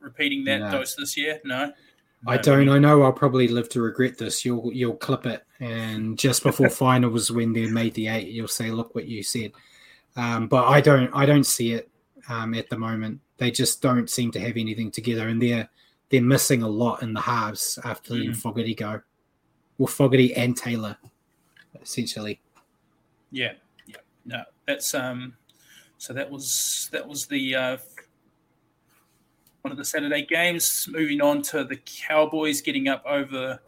[0.00, 0.70] repeating that no.
[0.70, 1.40] dose this year.
[1.44, 1.66] No.
[1.66, 1.72] no.
[2.26, 2.68] I don't.
[2.68, 4.44] I know I'll probably live to regret this.
[4.44, 8.70] You'll you'll clip it, and just before finals when they made the eight, you'll say,
[8.70, 9.52] "Look what you said."
[10.16, 11.10] Um, but I don't.
[11.14, 11.90] I don't see it
[12.28, 13.20] um, at the moment.
[13.38, 15.68] They just don't seem to have anything together, and they're
[16.10, 18.36] they're missing a lot in the halves after mm.
[18.36, 19.00] Fogarty go.
[19.76, 20.96] Well, Fogarty and Taylor,
[21.88, 22.38] essentially.
[23.30, 23.52] Yeah,
[23.86, 25.34] yeah, no, that's um.
[25.96, 27.76] So that was that was the uh,
[29.62, 30.88] one of the Saturday games.
[30.90, 33.60] Moving on to the Cowboys getting up over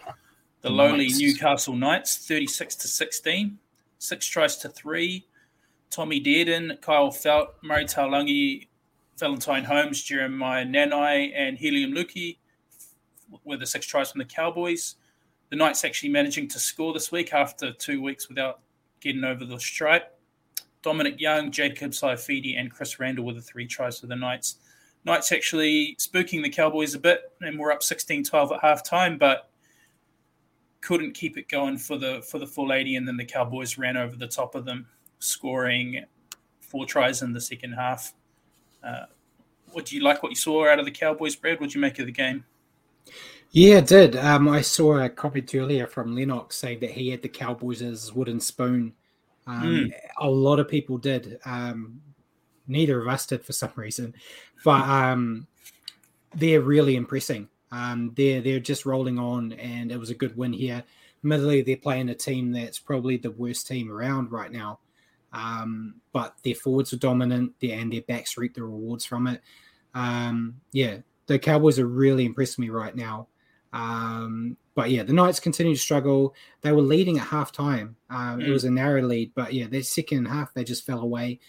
[0.60, 1.18] the lowly Knights.
[1.18, 3.58] Newcastle Knights, thirty-six to sixteen,
[3.98, 5.26] six tries to three.
[5.90, 8.68] Tommy Dearden, Kyle Feldt, Murray Taulagi,
[9.18, 12.36] Valentine Holmes, Jeremiah Nanai, and Heilum Luki
[13.42, 14.94] with the six tries from the Cowboys.
[15.50, 18.60] The Knights actually managing to score this week after two weeks without
[19.00, 20.16] getting over the stripe.
[20.82, 24.56] Dominic Young, Jacob Saifiti, and Chris Randall were the three tries for the Knights.
[25.04, 29.50] Knights actually spooking the Cowboys a bit, and we're up 16-12 at halftime, but
[30.80, 33.96] couldn't keep it going for the for the full 80, and then the Cowboys ran
[33.96, 34.86] over the top of them,
[35.18, 36.04] scoring
[36.60, 38.14] four tries in the second half.
[38.82, 39.06] Uh,
[39.72, 41.60] what do you like what you saw out of the Cowboys, Brad?
[41.60, 42.44] What do you make of the game?
[43.52, 44.14] Yeah, I did.
[44.14, 48.12] Um, I saw a comment earlier from Lennox saying that he had the Cowboys as
[48.12, 48.92] wooden spoon.
[49.46, 49.92] Um, mm.
[50.18, 51.40] A lot of people did.
[51.44, 52.00] Um,
[52.68, 54.14] neither of us did for some reason,
[54.64, 55.48] but um,
[56.34, 57.48] they're really impressing.
[57.72, 60.84] Um, they're they're just rolling on, and it was a good win here.
[61.24, 64.78] Admittedly, they're playing a team that's probably the worst team around right now,
[65.32, 69.42] um, but their forwards are dominant, and their backs reap the rewards from it.
[69.92, 73.26] Um, yeah, the Cowboys are really impressing me right now.
[73.72, 76.34] Um, but yeah, the Knights continue to struggle.
[76.62, 77.94] They were leading at halftime.
[78.08, 78.46] Um, mm.
[78.46, 81.40] It was a narrow lead, but yeah, their second half they just fell away.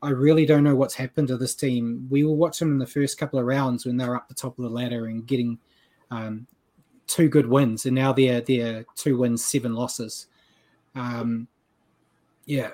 [0.00, 2.06] I really don't know what's happened to this team.
[2.08, 4.56] We were watching in the first couple of rounds when they were up the top
[4.58, 5.58] of the ladder and getting
[6.10, 6.46] um,
[7.06, 10.26] two good wins, and now they're they're two wins, seven losses.
[10.94, 11.48] Um,
[12.46, 12.70] yeah,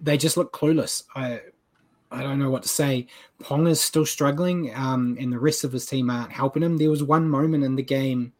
[0.00, 1.04] they just look clueless.
[1.14, 1.40] I
[2.10, 3.06] I don't know what to say.
[3.40, 6.78] Pong is still struggling, um, and the rest of his team aren't helping him.
[6.78, 8.32] There was one moment in the game,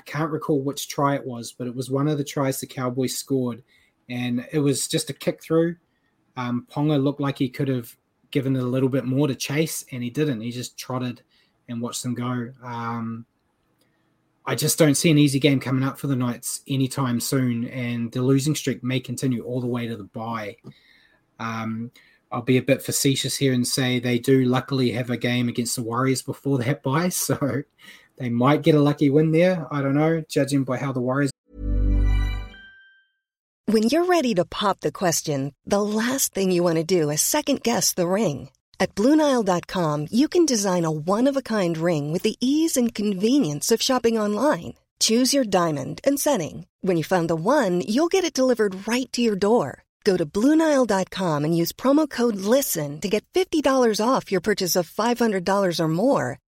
[0.00, 2.66] I can't recall which try it was, but it was one of the tries the
[2.66, 3.62] Cowboys scored,
[4.08, 5.76] and it was just a kick through.
[6.38, 7.94] Um, Ponga looked like he could have
[8.30, 10.40] given it a little bit more to chase, and he didn't.
[10.40, 11.20] He just trotted
[11.68, 12.50] and watched them go.
[12.64, 13.26] Um,
[14.46, 18.10] I just don't see an easy game coming up for the Knights anytime soon, and
[18.10, 20.56] the losing streak may continue all the way to the bye.
[21.38, 21.90] Um,
[22.32, 25.76] I'll be a bit facetious here and say they do luckily have a game against
[25.76, 27.64] the Warriors before that bye, so
[28.20, 29.66] they might get a lucky win there.
[29.72, 31.32] I don't know, judging by how the Warriors.
[33.66, 37.22] When you're ready to pop the question, the last thing you want to do is
[37.22, 38.50] second guess the ring.
[38.80, 42.94] At Bluenile.com, you can design a one of a kind ring with the ease and
[42.94, 44.74] convenience of shopping online.
[44.98, 46.66] Choose your diamond and setting.
[46.80, 49.84] When you find the one, you'll get it delivered right to your door.
[50.04, 53.62] Go to Bluenile.com and use promo code LISTEN to get $50
[54.04, 56.38] off your purchase of $500 or more.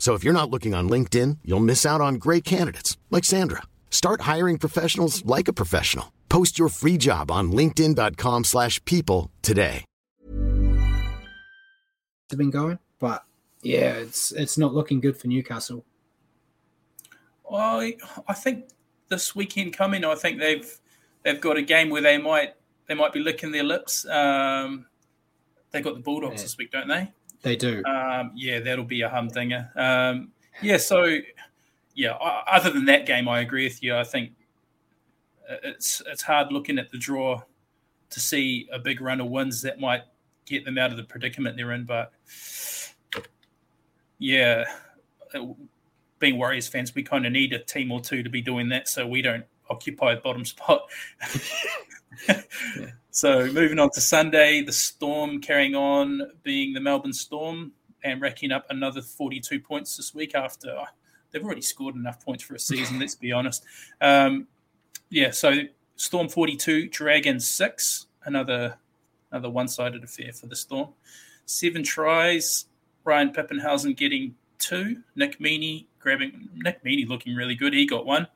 [0.00, 3.62] So if you're not looking on LinkedIn, you'll miss out on great candidates like Sandra.
[3.90, 6.10] Start hiring professionals like a professional.
[6.30, 9.84] Post your free job on linkedin.com/people today.
[12.30, 13.24] Have been going, but
[13.62, 15.84] yeah, it's it's not looking good for Newcastle.
[17.52, 17.96] I
[18.26, 18.70] I think
[19.08, 20.80] this weekend coming, I think they've
[21.24, 22.54] they've got a game where they might
[22.86, 24.06] they might be licking their lips.
[24.06, 24.86] Um,
[25.72, 26.42] they've got the Bulldogs yeah.
[26.42, 27.12] this week, don't they?
[27.42, 27.82] They do.
[27.84, 29.70] Um, yeah, that'll be a humdinger.
[29.76, 30.32] Um,
[30.62, 31.18] yeah, so
[31.94, 32.12] yeah.
[32.12, 33.96] Other than that game, I agree with you.
[33.96, 34.32] I think
[35.64, 37.42] it's it's hard looking at the draw
[38.10, 40.02] to see a big run of wins that might
[40.46, 41.84] get them out of the predicament they're in.
[41.84, 42.12] But
[44.18, 44.64] yeah,
[46.18, 48.88] being Warriors fans, we kind of need a team or two to be doing that,
[48.88, 50.82] so we don't occupy the bottom spot.
[52.28, 52.90] yeah.
[53.12, 57.72] So moving on to Sunday, the Storm carrying on being the Melbourne Storm
[58.04, 60.78] and racking up another 42 points this week after
[61.30, 63.64] they've already scored enough points for a season, let's be honest.
[64.00, 64.46] Um,
[65.08, 65.62] yeah, so
[65.96, 68.76] Storm 42, Dragons 6, another
[69.32, 70.90] another one-sided affair for the Storm.
[71.46, 72.66] Seven tries,
[73.02, 77.74] Ryan Papenhuyzen getting two, Nick Meaney grabbing Nick Meaney looking really good.
[77.74, 78.28] He got one.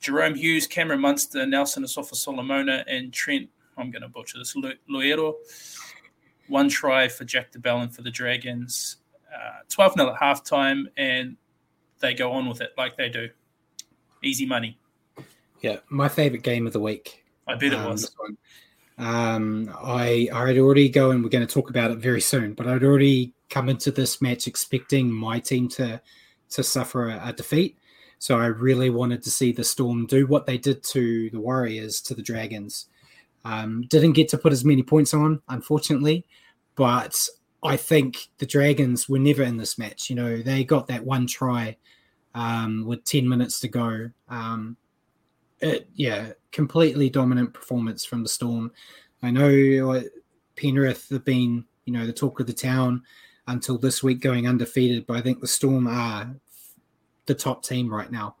[0.00, 4.54] Jahrome Hughes, Cameron Munster, Nelson Asofa-Solomona, and Trent I'm going to butcher this.
[4.90, 5.34] Loiero,
[6.48, 8.96] one try for Jack de Belin for the Dragons.
[9.34, 11.36] Uh, 12 0 at halftime, and
[12.00, 13.28] they go on with it like they do.
[14.22, 14.78] Easy money.
[15.60, 17.24] Yeah, my favorite game of the week.
[17.46, 18.14] I bet it um, was.
[18.96, 22.54] Um, I I had already go and we're going to talk about it very soon,
[22.54, 26.00] but I'd already come into this match expecting my team to
[26.50, 27.78] to suffer a, a defeat.
[28.18, 32.00] So I really wanted to see the Storm do what they did to the Warriors
[32.02, 32.86] to the Dragons
[33.44, 36.26] um, didn't get to put as many points on, unfortunately,
[36.76, 37.28] but
[37.62, 40.10] I think the Dragons were never in this match.
[40.10, 41.76] You know, they got that one try
[42.34, 44.10] um, with 10 minutes to go.
[44.28, 44.76] Um,
[45.60, 48.72] it, yeah, completely dominant performance from the Storm.
[49.22, 50.02] I know uh,
[50.56, 53.02] Penrith have been, you know, the talk of the town
[53.46, 56.34] until this week going undefeated, but I think the Storm are
[57.26, 58.36] the top team right now.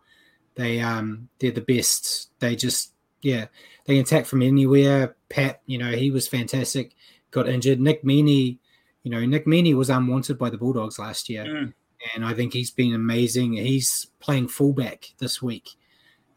[0.54, 2.30] They um they're the best.
[2.38, 2.92] They just
[3.24, 3.46] yeah,
[3.86, 5.16] they can attack from anywhere.
[5.28, 6.94] Pat, you know, he was fantastic.
[7.30, 7.80] Got injured.
[7.80, 8.58] Nick Meaney,
[9.02, 11.44] you know, Nick Meaney was unwanted by the Bulldogs last year.
[11.44, 11.74] Mm.
[12.14, 13.54] And I think he's been amazing.
[13.54, 15.70] He's playing fullback this week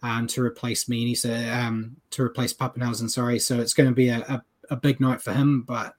[0.02, 3.40] um, to replace Meaney, so um, to replace Papenhuyzen, sorry.
[3.40, 5.64] So it's going to be a, a, a big night for him.
[5.64, 5.94] But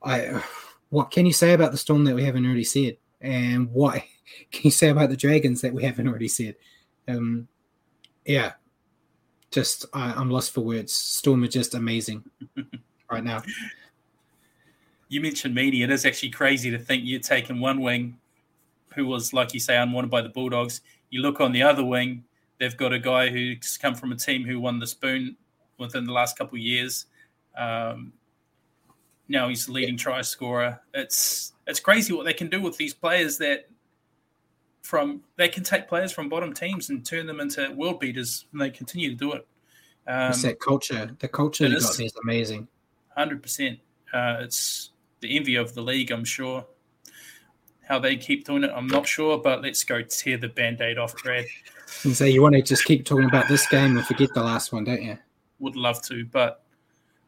[0.00, 0.42] I,
[0.90, 2.98] what can you say about the Storm that we haven't already said?
[3.20, 3.94] And what
[4.52, 6.54] can you say about the Dragons that we haven't already said?
[7.08, 7.48] Um,
[8.24, 8.52] yeah,
[9.50, 10.92] just I, I'm lost for words.
[10.92, 12.24] Storm are just amazing
[13.10, 13.42] right now.
[15.08, 15.82] You mentioned Meaney.
[15.82, 18.18] It is actually crazy to think you're taking one wing
[18.94, 20.82] who was, like you say, unwanted by the Bulldogs.
[21.10, 22.24] You look on the other wing,
[22.58, 25.36] they've got a guy who's come from a team who won the spoon
[25.78, 27.06] within the last couple of years.
[27.56, 28.12] Um,
[29.28, 30.80] now he's the leading try scorer.
[30.94, 33.68] It's it's crazy what they can do with these players that
[34.82, 38.60] from they can take players from bottom teams and turn them into world beaters, and
[38.60, 39.46] they continue to do it.
[40.06, 41.14] Um, it's that culture.
[41.18, 42.68] The culture they got is amazing.
[43.16, 43.78] Hundred uh, percent.
[44.14, 46.10] It's the envy of the league.
[46.10, 46.66] I'm sure.
[47.88, 51.14] How they keep doing it, I'm not sure, but let's go tear the band-aid off,
[51.22, 51.46] Brad.
[52.04, 54.74] And so you want to just keep talking about this game and forget the last
[54.74, 55.16] one, don't you?
[55.58, 56.62] Would love to, but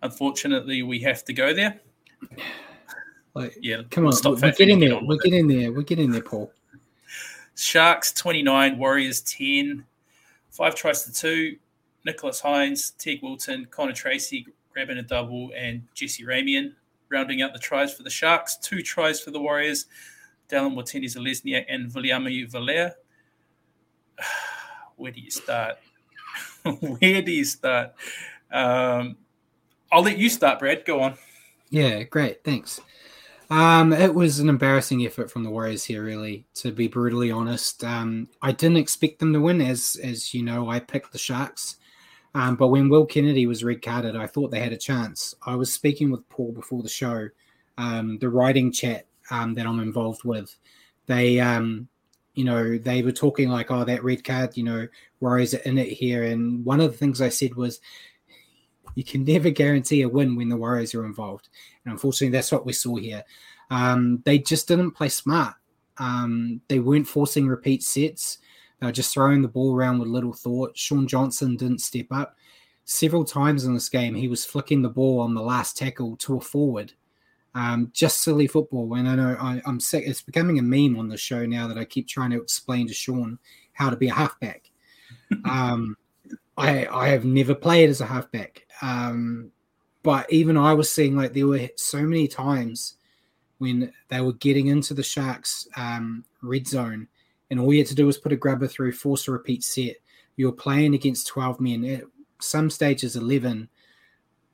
[0.02, 1.80] unfortunately, we have to go there.
[3.32, 5.00] Like, yeah, come on, stop we're getting there.
[5.02, 5.72] We're getting there.
[5.72, 6.52] We're getting there, Paul.
[7.60, 9.84] Sharks 29, Warriors 10.
[10.48, 11.58] Five tries to two.
[12.06, 16.72] Nicholas Hynes, Teig Wilton, Connor Tracey grabbing a double, and Jesse Ramien
[17.10, 18.56] rounding out the tries for the Sharks.
[18.56, 19.86] Two tries for the Warriors.
[20.48, 22.94] Dallin Watene-Zelezniak and Viliami Vailea.
[24.96, 25.76] Where do you start?
[26.62, 27.92] Where do you start?
[28.50, 29.18] Um,
[29.92, 30.86] I'll let you start, Brad.
[30.86, 31.18] Go on.
[31.68, 32.42] Yeah, great.
[32.42, 32.80] Thanks.
[33.50, 37.82] Um, it was an embarrassing effort from the Warriors here, really, to be brutally honest.
[37.82, 41.76] Um, I didn't expect them to win, as as you know, I picked the Sharks.
[42.34, 45.34] Um, but when Will Kennedy was red carded, I thought they had a chance.
[45.44, 47.28] I was speaking with Paul before the show,
[47.76, 50.56] um, the writing chat um, that I'm involved with.
[51.06, 51.88] They, um,
[52.34, 54.86] you know, they were talking like, "Oh, that red card, you know,
[55.18, 57.80] Warriors are in it here." And one of the things I said was,
[58.94, 61.48] you can never guarantee a win when the Warriors are involved.
[61.84, 63.24] And unfortunately, that's what we saw here.
[63.70, 65.54] Um, they just didn't play smart.
[65.98, 68.38] Um, they weren't forcing repeat sets.
[68.80, 70.76] They were just throwing the ball around with little thought.
[70.76, 72.36] Shaun Johnson didn't step up.
[72.84, 76.38] Several times in this game, he was flicking the ball on the last tackle to
[76.38, 76.92] a forward.
[77.54, 78.94] Um, just silly football.
[78.94, 80.04] And I know I, am sick.
[80.06, 82.94] It's becoming a meme on the show now that I keep trying to explain to
[82.94, 83.38] Sean
[83.72, 84.70] how to be a halfback.
[85.44, 85.96] um,
[86.56, 88.66] I I have never played as a halfback.
[88.82, 89.50] Um,
[90.02, 92.94] but even I was seeing like there were so many times
[93.58, 97.08] when they were getting into the Sharks um, red zone,
[97.50, 99.96] and all you had to do was put a grabber through, force a repeat set.
[100.36, 101.84] You were playing against 12 men.
[101.84, 102.04] At
[102.40, 103.68] some stages, 11,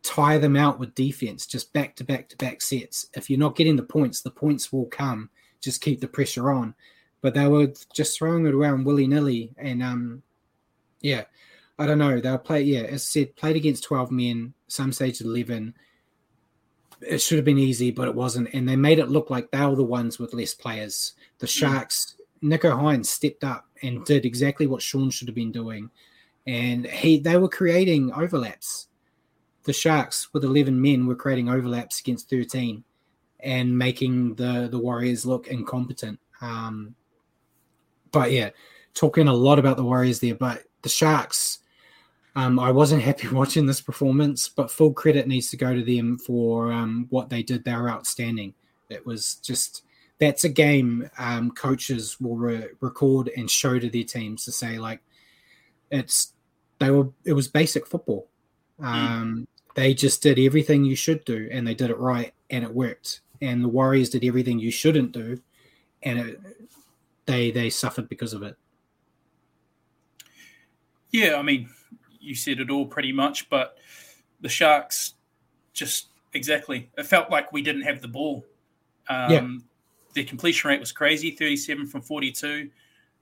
[0.03, 3.07] tire them out with defense, just back to back to back sets.
[3.15, 5.31] If you're not getting the points, the points will come.
[5.61, 6.75] Just keep the pressure on.
[7.21, 9.53] But they were just throwing it around willy nilly.
[9.57, 10.23] And um,
[11.01, 11.25] yeah,
[11.79, 12.21] I don't know.
[12.21, 15.75] They'll play, yeah, as I said, played against 12 men, some stage 11.
[17.03, 18.49] It should have been easy, but it wasn't.
[18.55, 21.13] And they made it look like they were the ones with less players.
[21.39, 22.57] The Sharks, yeah.
[22.57, 25.91] Nicho Hynes stepped up and did exactly what Shaun should have been doing.
[26.47, 28.89] And he they were creating overlaps.
[29.65, 32.85] The Sharks with 11 men were creating overlaps against 13
[33.41, 36.19] and making the, the Warriors look incompetent.
[36.41, 36.95] Um,
[38.13, 38.51] but yeah,
[38.95, 41.59] talking a lot about the Warriors there, but the Sharks
[42.37, 46.19] um, I wasn't happy watching this performance, but full credit needs to go to them
[46.19, 47.65] for um, what they did.
[47.65, 48.55] They were outstanding.
[48.91, 49.83] It was just
[50.19, 54.79] that's a game um, coaches will re- record and show to their teams to say
[54.79, 55.01] like
[55.91, 56.33] it's
[56.79, 58.29] they were it was basic football.
[58.81, 59.47] Mm.
[59.75, 63.21] They just did everything you should do, and they did it right, and it worked.
[63.43, 65.41] And the Warriors did everything you shouldn't do,
[66.03, 66.41] and it,
[67.27, 68.57] they they suffered because of it.
[71.11, 71.69] Yeah, I mean,
[72.27, 73.49] you said it all pretty much.
[73.49, 73.79] But
[74.41, 75.15] the Sharks
[75.73, 76.91] just exactly.
[76.99, 78.45] It felt like we didn't have the ball.
[79.09, 79.49] Um, yeah.
[80.15, 82.71] Their completion rate was crazy, thirty-seven from forty-two.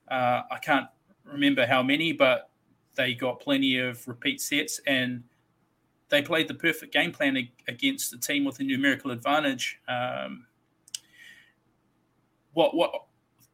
[0.09, 0.87] Uh, I can't
[1.25, 2.49] remember how many, but
[2.95, 5.23] they got plenty of repeat sets and
[6.09, 9.79] they played the perfect game plan against a team with a numerical advantage.
[9.87, 10.45] Um,
[12.53, 12.91] what what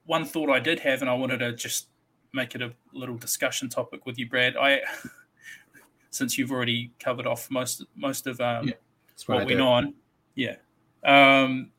[0.06, 1.88] one thought I did have, and I wanted to just
[2.34, 4.56] make it a little discussion topic with you, Brad.
[4.58, 4.82] I
[6.12, 8.74] since you've already covered off most most of um, Yeah,
[9.08, 9.94] That's what went on.
[10.36, 10.56] Yeah.
[11.04, 11.72] Um,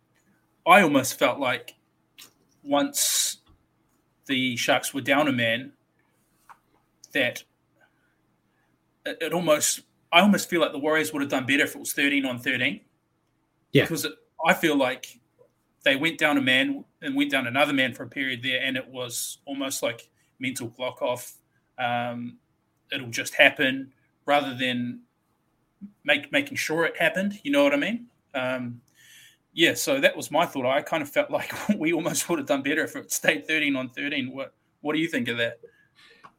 [0.67, 1.75] I almost felt like
[2.65, 3.39] once
[4.27, 5.73] the Sharks were down a man,
[7.13, 7.45] that
[9.05, 9.81] it, it almost,
[10.13, 12.39] I almost feel like the Warriors would have done better if it was 13 on
[12.39, 12.81] 13.
[13.73, 13.83] Yeah.
[13.85, 14.13] Because it,
[14.45, 15.21] I feel like
[15.85, 18.77] they went down a man and went down another man for a period there, and
[18.77, 20.09] it was almost like
[20.39, 21.35] mental block off.
[21.79, 22.39] Um,
[22.93, 23.93] it'll just happen
[24.27, 25.01] rather than
[26.05, 27.41] make making sure it happened.
[27.43, 28.07] You know what I mean?
[28.35, 28.81] Um,
[29.53, 29.75] yeah.
[29.75, 30.67] So that was my thought.
[30.67, 33.77] I kind of felt like we almost would have done better if it stayed thirteen
[33.77, 34.35] on thirteen.
[34.35, 35.61] What What do you think of that?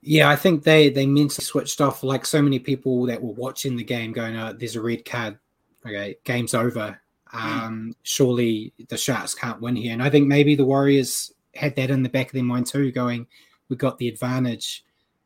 [0.02, 2.04] Yeah, I think they they mentally switched off.
[2.04, 5.40] Like so many people that were watching the game, going, "Oh, there's a red card.
[5.86, 7.00] Okay, game's over.
[7.32, 11.90] Um, Surely the Sharks can't win here." And I think maybe the Warriors had that
[11.90, 13.28] in the back of their mind too, going,
[13.70, 14.84] "We got the advantage.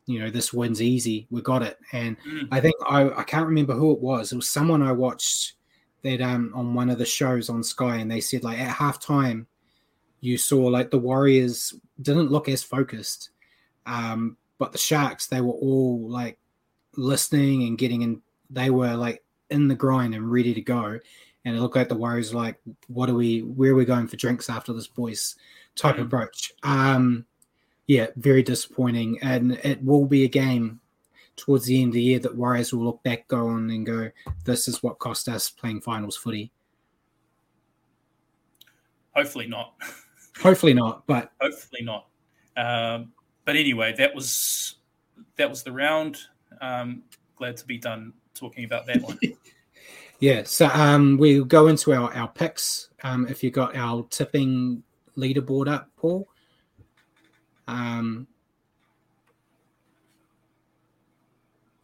[0.08, 1.26] You know, this win's easy.
[1.30, 2.48] We got it." And Mm.
[2.50, 4.32] I think I I can't remember who it was.
[4.32, 5.52] It was someone I watched
[6.02, 9.46] that um on one of the shows on Sky, and they said like at halftime,
[10.20, 13.30] you saw like the Warriors didn't look as focused.
[13.86, 16.38] Um, but the Sharks, they were all like
[16.96, 18.22] listening and getting in.
[18.50, 20.98] They were like in the grind and ready to go.
[21.44, 23.40] And it looked like the Warriors were like, what are we?
[23.40, 25.36] Where are we going for drinks after this, boys?
[25.76, 26.06] Type Mhm.
[26.06, 26.52] approach.
[26.62, 27.24] Um,
[27.88, 29.18] yeah, very disappointing.
[29.22, 30.78] And it will be a game
[31.34, 34.10] towards the end of the year that Warriors will look back go on and go,
[34.44, 36.52] this is what cost us playing finals footy.
[39.16, 39.74] Hopefully not.
[40.40, 42.06] Hopefully not, but Hopefully not.
[42.56, 43.12] Um,
[43.44, 44.76] but anyway, that was
[45.36, 46.18] that was the round.
[46.60, 47.02] Um,
[47.36, 49.18] glad to be done talking about that one.
[50.20, 52.88] Yeah, so um, we'll go into our, our picks.
[53.04, 54.82] Um, if you got our tipping
[55.16, 56.26] leaderboard up, Paul.
[57.68, 58.26] Um,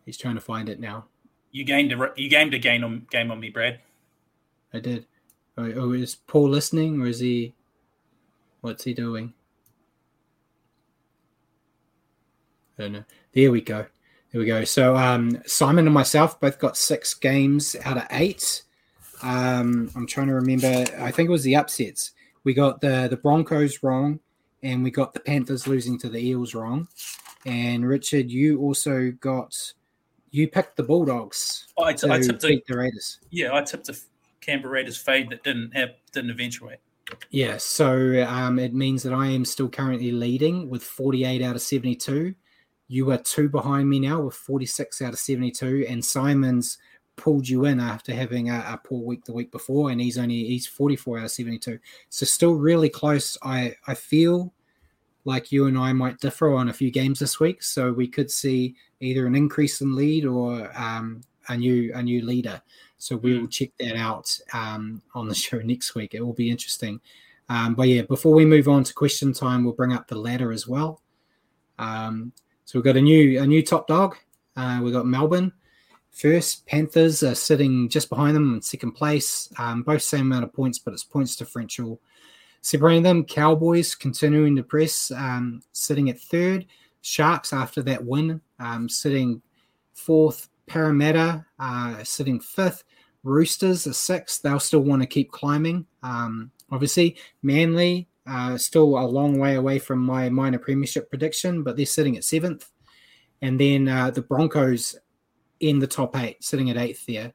[0.04, 1.04] he's trying to find it now.
[1.52, 3.78] you gained a you gained a game on game on me, Brad.
[4.72, 5.06] I did.
[5.56, 7.54] Oh, oh, is Paul listening or is he?
[8.62, 9.32] What's he doing?
[12.76, 13.04] I don't know.
[13.34, 13.86] There we go.
[14.32, 14.64] There we go.
[14.64, 18.62] So um, Simon and myself both got six games out of eight.
[19.22, 20.86] Um, I'm trying to remember.
[20.98, 22.12] I think it was the upsets.
[22.42, 24.18] We got the the Broncos wrong,
[24.64, 26.88] and we got the Panthers losing to the Eels wrong.
[27.46, 29.54] And Richard, you also got
[30.30, 33.20] you picked the Bulldogs I, to t- I tipped a, the Raiders.
[33.30, 33.96] yeah, I tipped a
[34.40, 36.78] Canberra Raiders fade that didn't have didn't eventuate.
[37.30, 41.60] Yeah, so um, it means that I am still currently leading with 48 out of
[41.60, 42.34] 72.
[42.88, 46.78] You are two behind me now with 46 out of 72, and Simon's
[47.16, 50.44] pulled you in after having a, a poor week the week before, and he's only
[50.44, 51.78] he's 44 out of 72.
[52.08, 53.36] So still really close.
[53.42, 54.52] I I feel
[55.24, 58.30] like you and I might differ on a few games this week, so we could
[58.30, 62.60] see either an increase in lead or um, a new a new leader.
[62.98, 66.14] So we will check that out um, on the show next week.
[66.14, 67.00] It will be interesting.
[67.48, 70.50] Um, but yeah, before we move on to question time, we'll bring up the ladder
[70.50, 71.02] as well.
[71.78, 72.32] Um,
[72.64, 74.16] so we've got a new a new top dog.
[74.56, 75.52] Uh, we've got Melbourne
[76.14, 76.66] first.
[76.66, 79.52] Panthers are sitting just behind them in second place.
[79.58, 82.00] Um, both same amount of points, but it's points differential
[82.62, 83.24] separating them.
[83.24, 86.66] Cowboys continuing to press, um, sitting at third.
[87.02, 89.42] Sharks after that win, um, sitting
[89.92, 90.48] fourth.
[90.66, 92.84] Parramatta uh, sitting fifth.
[93.22, 94.40] Roosters are sixth.
[94.42, 95.86] They'll still want to keep climbing.
[96.02, 101.76] Um, obviously, Manly uh, still a long way away from my minor premiership prediction, but
[101.76, 102.70] they're sitting at seventh.
[103.42, 104.96] And then uh, the Broncos
[105.60, 107.32] in the top eight, sitting at eighth there.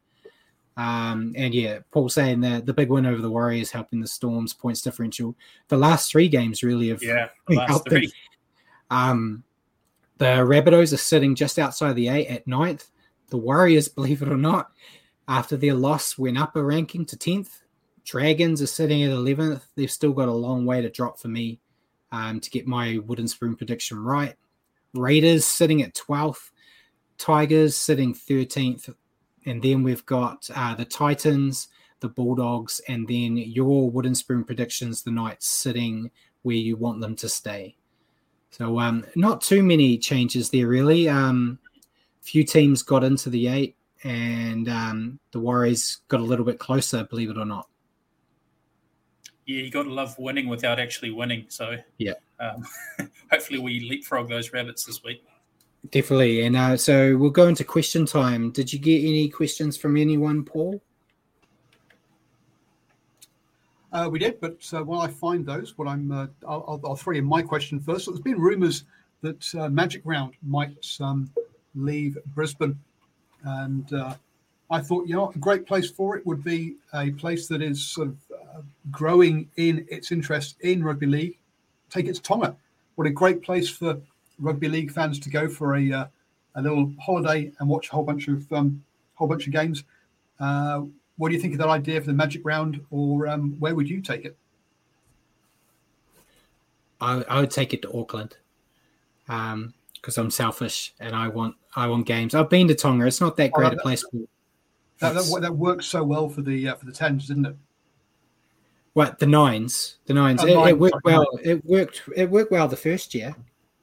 [0.77, 4.53] Um, and yeah, Paul saying that the big win over the Warriors helping the Storms
[4.53, 5.35] points differential.
[5.67, 8.03] The last three games really have Yeah, the last helped them.
[8.89, 9.43] Um,
[10.17, 12.89] the Rabbitohs are sitting just outside the eight at ninth.
[13.27, 14.71] The Warriors, believe it or not,
[15.27, 17.59] after their loss, went up a ranking to 10th.
[18.05, 19.61] Dragons are sitting at 11th.
[19.75, 21.59] They've still got a long way to drop for me
[22.11, 24.35] um, to get my wooden spoon prediction right.
[24.93, 26.51] Raiders sitting at 12th.
[27.19, 28.95] Tigers sitting 13th.
[29.45, 31.67] And then we've got uh, the Titans,
[31.99, 36.09] the Bulldogs, and then your wooden spoon predictions, the Knights, sitting
[36.41, 37.75] where you want them to stay.
[38.51, 41.07] So um, not too many changes there, really.
[41.07, 41.59] Um,
[42.21, 47.03] few teams got into the eight, and um, the Warriors got a little bit closer,
[47.03, 47.67] believe it or not.
[49.45, 51.45] Yeah, you got to love winning without actually winning.
[51.49, 52.13] So Yeah.
[52.39, 52.63] um,
[53.31, 55.23] hopefully we leapfrog those rabbits this week.
[55.91, 56.45] Definitely.
[56.45, 58.51] And uh, so we'll go into question time.
[58.51, 60.81] Did you get any questions from anyone, Paul?
[63.91, 66.95] Uh, we did, but uh, while I find those, what I'm, uh, I'll, I'll, I'll
[66.95, 68.05] throw in my question first.
[68.05, 68.83] So there's been rumours
[69.21, 71.31] that uh, Magic Round might um,
[71.73, 72.77] leave Brisbane
[73.43, 74.15] and uh,
[74.69, 77.83] I thought, you know, a great place for it would be a place that is
[77.83, 78.17] sort of
[78.91, 81.37] growing in its interest in rugby league.
[81.89, 82.55] Take it to Tonga.
[82.95, 83.99] What a great place for
[84.39, 86.05] rugby league fans to go for a uh,
[86.55, 88.83] a little holiday and watch a whole bunch of um,
[89.15, 89.83] whole bunch of games.
[90.39, 90.83] Uh,
[91.17, 93.89] what do you think of that idea for the Magic Round, or um, where would
[93.89, 94.37] you take it?
[97.01, 98.37] I, I would take it to Auckland,
[99.25, 102.35] because um, I'm selfish and I want I want games.
[102.35, 104.03] I've been to Tonga; it's not that oh, great oh, that, a place.
[104.99, 107.55] That, that, that worked so well for the uh, for the tens, didn't it?
[108.93, 109.97] What the nines?
[110.07, 110.43] The nines.
[110.43, 111.27] Oh, it, nine, it, worked well.
[111.43, 112.03] It worked.
[112.15, 113.35] It worked well the first year,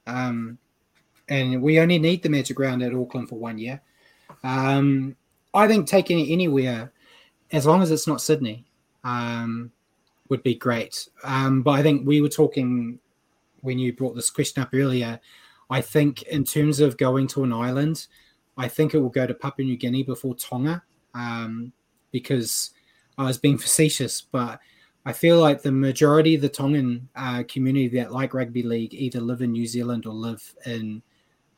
[0.07, 0.57] um,
[1.29, 3.81] and we only need the Magic Round at Auckland for one year.
[4.43, 5.15] Um,
[5.53, 6.91] I think taking it anywhere,
[7.51, 8.65] as long as it's not Sydney,
[9.03, 9.71] um,
[10.29, 11.09] would be great.
[11.23, 12.99] Um, but I think we were talking
[13.61, 15.19] when you brought this question up earlier.
[15.69, 18.07] I think in terms of going to an island,
[18.57, 20.83] I think it will go to Papua New Guinea before Tonga,
[21.13, 21.73] um,
[22.11, 22.71] because
[23.17, 24.59] I was being facetious, but
[25.07, 29.21] I feel like the majority of the Tongan uh, community that like rugby league either
[29.21, 31.01] live in New Zealand or live in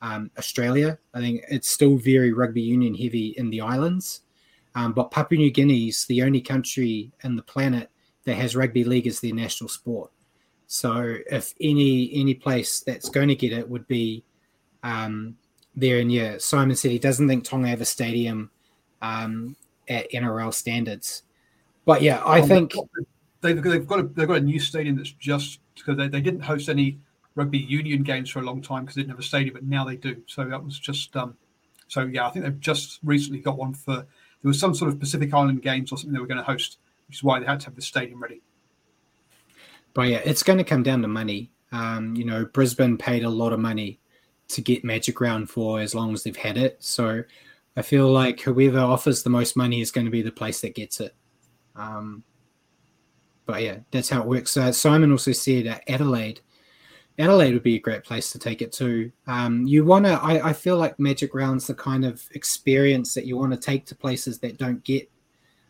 [0.03, 0.99] um, Australia.
[1.15, 4.21] I think it's still very rugby union heavy in the islands.
[4.75, 7.89] Um, but Papua New Guinea is the only country in the planet
[8.25, 10.11] that has rugby league as their national sport.
[10.67, 14.23] So if any any place that's going to get it would be
[14.83, 15.37] um,
[15.75, 18.51] there, and yeah, Simon said he doesn't think Tonga have a stadium
[19.01, 19.55] um,
[19.87, 21.23] at NRL standards.
[21.85, 22.75] But yeah, I think
[23.41, 26.41] they've, they've got a, they've got a new stadium that's just because they, they didn't
[26.41, 26.99] host any
[27.35, 29.85] rugby union games for a long time because they didn't have a stadium, but now
[29.85, 30.21] they do.
[30.27, 31.35] So that was just um,
[31.87, 32.27] so yeah.
[32.27, 34.05] I think they've just recently got one for
[34.41, 36.77] there was some sort of Pacific Island games or something they were going to host,
[37.07, 38.41] which is why they had to have the stadium ready.
[39.93, 41.51] But yeah, it's going to come down to money.
[41.71, 43.99] Um, you know, Brisbane paid a lot of money
[44.49, 46.77] to get Magic Round for as long as they've had it.
[46.79, 47.23] So
[47.75, 50.75] I feel like whoever offers the most money is going to be the place that
[50.75, 51.15] gets it.
[51.75, 52.23] Um,
[53.49, 54.55] but yeah, that's how it works.
[54.55, 56.39] Uh, Simon also said uh, Adelaide
[57.17, 59.11] Adelaide would be a great place to take it to.
[59.25, 63.25] Um, you want to, I, I, feel like Magic Round's the kind of experience that
[63.25, 65.09] you want to take to places that don't get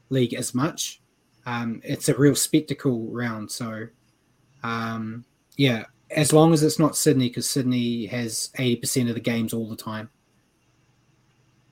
[0.10, 1.02] league as much.
[1.46, 3.50] Um, it's a real spectacle round.
[3.50, 3.88] So,
[4.62, 5.24] um,
[5.56, 9.70] yeah, as long as it's not Sydney, because Sydney has 80% of the games all
[9.70, 10.10] the time.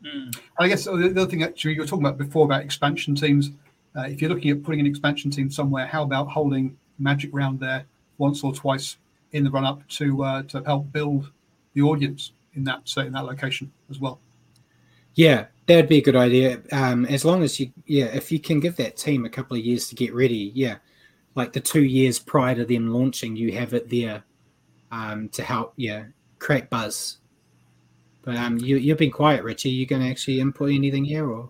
[0.03, 0.39] Mm.
[0.57, 3.51] I guess the other thing actually you were talking about before about expansion teams.
[3.97, 7.59] Uh, if you're looking at putting an expansion team somewhere, how about holding Magic Round
[7.59, 7.85] there
[8.17, 8.97] once or twice
[9.31, 11.31] in the run up to uh, to help build
[11.73, 14.19] the audience in that in that location as well.
[15.13, 16.61] Yeah, that'd be a good idea.
[16.71, 19.63] Um, as long as you, yeah, if you can give that team a couple of
[19.63, 20.77] years to get ready, yeah,
[21.35, 24.23] like the two years prior to them launching, you have it there
[24.91, 26.05] um, to help, yeah,
[26.39, 27.17] create buzz.
[28.23, 29.69] But um, you you've been quiet, Richie.
[29.69, 31.49] You going to actually input anything here, or?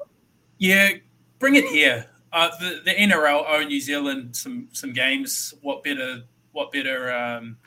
[0.60, 0.91] Yeah,
[1.39, 2.06] bring it here.
[2.34, 5.53] Uh, the the NRL owe New Zealand some some games.
[5.61, 7.57] What better what better um,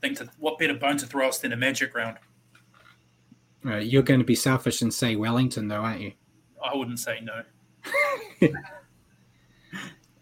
[0.00, 2.18] thing to what better bone to throw us than a magic round?
[3.62, 6.12] Right, you're going to be selfish and say Wellington, though, aren't you?
[6.64, 7.42] I wouldn't say no.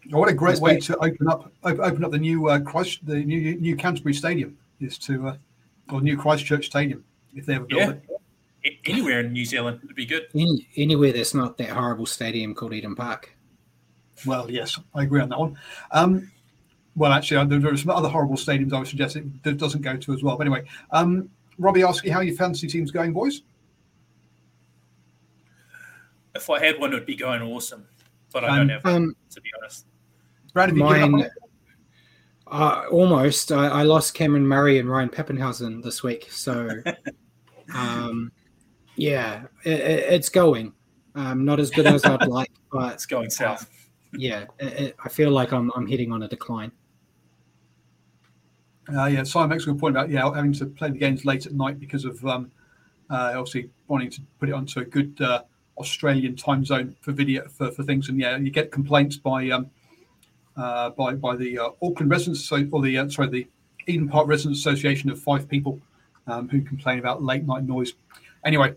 [0.09, 3.55] what a great way to open up open up the new uh, Christ the new
[3.59, 5.37] new Canterbury Stadium is to uh,
[5.91, 7.03] or new Christchurch Stadium
[7.35, 7.91] if they ever build yeah.
[8.63, 8.79] it.
[8.85, 10.25] Anywhere in New Zealand would be good.
[10.33, 13.34] Any, anywhere that's not that horrible stadium called Eden Park.
[14.25, 15.57] Well, yes, I agree on that one.
[15.91, 16.31] Um,
[16.95, 20.13] well, actually, there, are some other horrible stadiums I would suggest it doesn't go to
[20.13, 20.37] as well.
[20.37, 23.41] But anyway, um, Robbie asking how your fantasy team's going, boys.
[26.33, 27.85] If I had one, it would be going awesome,
[28.31, 29.85] but I um, don't have um, to be honest.
[30.53, 31.29] Brad, have you Mine,
[32.47, 33.51] uh, almost.
[33.51, 36.69] I, I, lost Cameron Murray and Ryan Papenhuyzen this week, so
[37.75, 38.31] um,
[38.95, 40.73] yeah, it, it, it's going.
[41.15, 43.69] Um, not as good as I'd like, but it's going south.
[44.17, 46.71] Yeah, it, I feel like I'm I'm heading on a decline.
[48.95, 51.45] Uh, yeah, Simon makes a good point about yeah having to play the games late
[51.45, 52.51] at night because of um,
[53.09, 55.41] uh, obviously wanting to put it onto a good uh,
[55.77, 59.69] Australian time zone for video for, for things, and yeah, you get complaints by um,
[60.55, 63.47] uh, by by the uh, Auckland residents or the uh, sorry the
[63.87, 65.79] Eden Park Residents Association of five people
[66.27, 67.93] um, who complain about late night noise.
[68.43, 68.75] Anyway,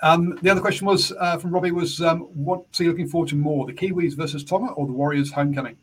[0.00, 3.66] the other question was uh, from Robbie was um, what's he looking forward to more,
[3.66, 5.76] the Kiwis versus Tonga or the Warriors homecoming?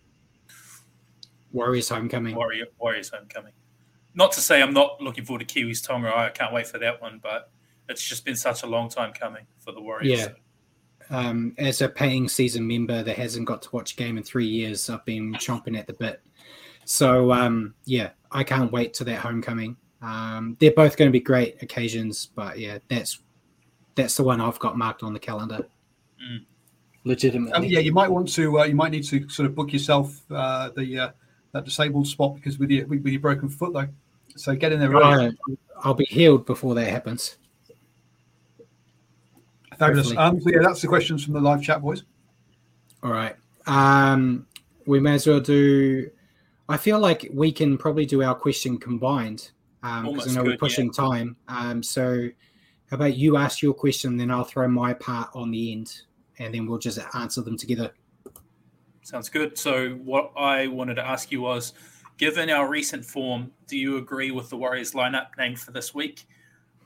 [1.51, 2.35] Warriors homecoming.
[2.35, 3.53] Warrior, Warriors homecoming.
[4.15, 6.15] Not to say I'm not looking forward to Kiwis Tonga.
[6.15, 7.51] I can't wait for that one, but
[7.89, 10.19] it's just been such a long time coming for the Warriors.
[10.19, 10.27] Yeah.
[11.09, 14.47] Um, as a paying season member that hasn't got to watch a game in three
[14.47, 16.21] years, I've been chomping at the bit.
[16.85, 19.75] So um, yeah, I can't wait to that homecoming.
[20.01, 23.19] Um, they're both going to be great occasions, but yeah, that's
[23.95, 25.67] that's the one I've got marked on the calendar.
[26.21, 26.45] Mm.
[27.03, 27.53] Legitimately.
[27.53, 28.59] Um, yeah, you might want to.
[28.59, 31.11] Uh, you might need to sort of book yourself uh, the uh,
[31.51, 33.87] that disabled spot because with your with your broken foot though.
[34.35, 35.27] So get in there early.
[35.27, 35.33] Right.
[35.83, 37.37] I'll be healed before that happens.
[39.77, 40.15] Fabulous.
[40.15, 42.03] Um, so yeah, that's the questions from the live chat, boys.
[43.01, 43.35] All right.
[43.65, 44.47] Um,
[44.85, 46.09] we may as well do.
[46.69, 50.51] I feel like we can probably do our question combined because um, I know good,
[50.51, 50.91] we're pushing yeah.
[51.07, 51.35] time.
[51.49, 52.29] Um, so,
[52.93, 56.01] how about you ask your question, then I'll throw my part on the end,
[56.37, 57.91] and then we'll just answer them together.
[59.01, 59.57] Sounds good.
[59.57, 61.73] So, what I wanted to ask you was
[62.19, 66.27] given our recent form, do you agree with the Warriors lineup named for this week?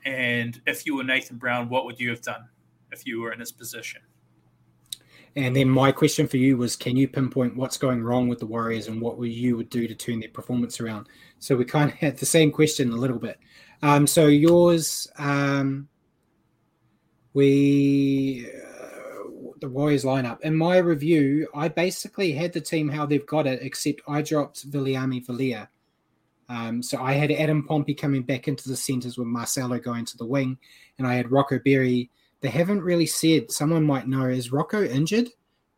[0.06, 2.48] And if you were Nathan Brown, what would you have done
[2.94, 4.00] if you were in his position?
[5.36, 8.46] And then my question for you was can you pinpoint what's going wrong with the
[8.46, 11.10] Warriors and what you would do to turn their performance around?
[11.40, 13.38] So we kind of had the same question a little bit.
[13.82, 15.90] Um, so yours, um,
[17.38, 18.50] we
[19.60, 20.42] the Warriors lineup.
[20.42, 24.70] In my review, I basically had the team how they've got it, except I dropped
[24.72, 25.68] Viliami Vailea.
[26.50, 30.18] Um, so I had Adam Pompey coming back into the centres with Marcelo going to
[30.18, 30.58] the wing,
[30.98, 32.10] and I had Rocco Berry.
[32.42, 33.52] They haven't really said.
[33.52, 35.30] Someone might know: is Rocco injured,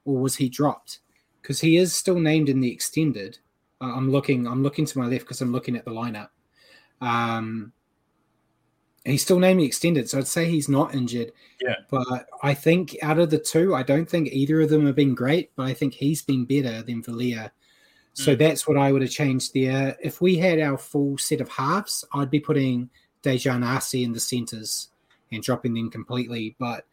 [0.05, 0.99] or was he dropped?
[1.41, 3.37] Because he is still named in the extended.
[3.81, 4.47] Uh, I'm looking.
[4.47, 6.29] I'm looking to my left because I'm looking at the lineup.
[7.01, 7.73] Um,
[9.09, 11.31] he's still named extended, so I'd say he's not injured.
[11.61, 11.75] Yeah.
[11.89, 15.15] But I think out of the two, I don't think either of them have been
[15.15, 17.51] great, but I think he's been better than Vailea.
[18.13, 18.39] So mm.
[18.39, 19.97] that's what I would have changed there.
[20.01, 22.89] If we had our full set of halves, I'd be putting
[23.23, 24.89] Dejan Arce in the centres
[25.31, 26.55] and dropping them completely.
[26.59, 26.85] But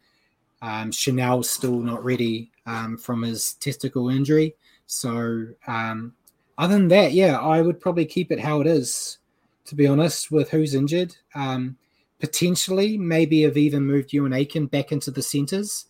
[0.61, 4.55] um, Chanel's still not ready um, from his testicle injury.
[4.85, 6.13] So um,
[6.57, 9.19] other than that, yeah, I would probably keep it how it is,
[9.65, 11.15] to be honest, with who's injured.
[11.35, 11.77] Um,
[12.19, 15.85] potentially maybe have even moved Euan Aitken back into the centres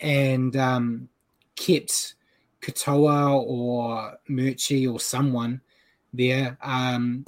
[0.00, 1.08] and um,
[1.56, 2.14] kept
[2.60, 5.60] Katoa or Murchie or someone
[6.12, 6.58] there.
[6.62, 7.24] Um,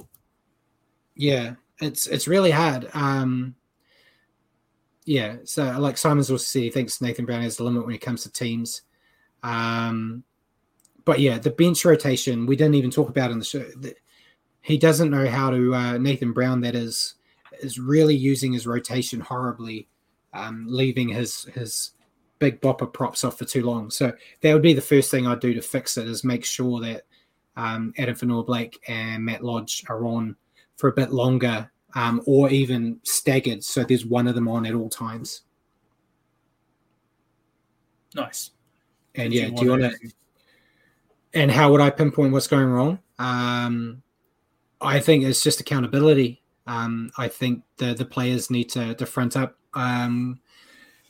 [1.15, 2.89] yeah, it's it's really hard.
[2.93, 3.55] Um,
[5.05, 8.01] yeah, so like Simon's also said, he thinks Nathan Brown has the limit when it
[8.01, 8.81] comes to teams.
[9.43, 10.23] Um,
[11.05, 13.63] but yeah, the bench rotation we didn't even talk about in the show.
[14.61, 16.61] He doesn't know how to uh, Nathan Brown.
[16.61, 17.13] That is
[17.59, 19.87] is really using his rotation horribly,
[20.33, 21.91] um, leaving his his
[22.39, 23.89] big bopper props off for too long.
[23.89, 26.81] So that would be the first thing I'd do to fix it is make sure
[26.81, 27.03] that
[27.55, 30.35] um, Addin Fonua-Blake and Matt Lodge are on
[30.75, 34.73] for a bit longer, um, or even staggered, so there's one of them on at
[34.73, 35.43] all times.
[38.13, 38.51] Nice.
[39.15, 40.11] And Did yeah, you do you want to?
[41.33, 42.99] And how would I pinpoint what's going wrong?
[43.19, 44.01] Um,
[44.81, 46.41] I think it's just accountability.
[46.67, 49.57] Um, I think the the players need to, to front up.
[49.73, 50.39] Um,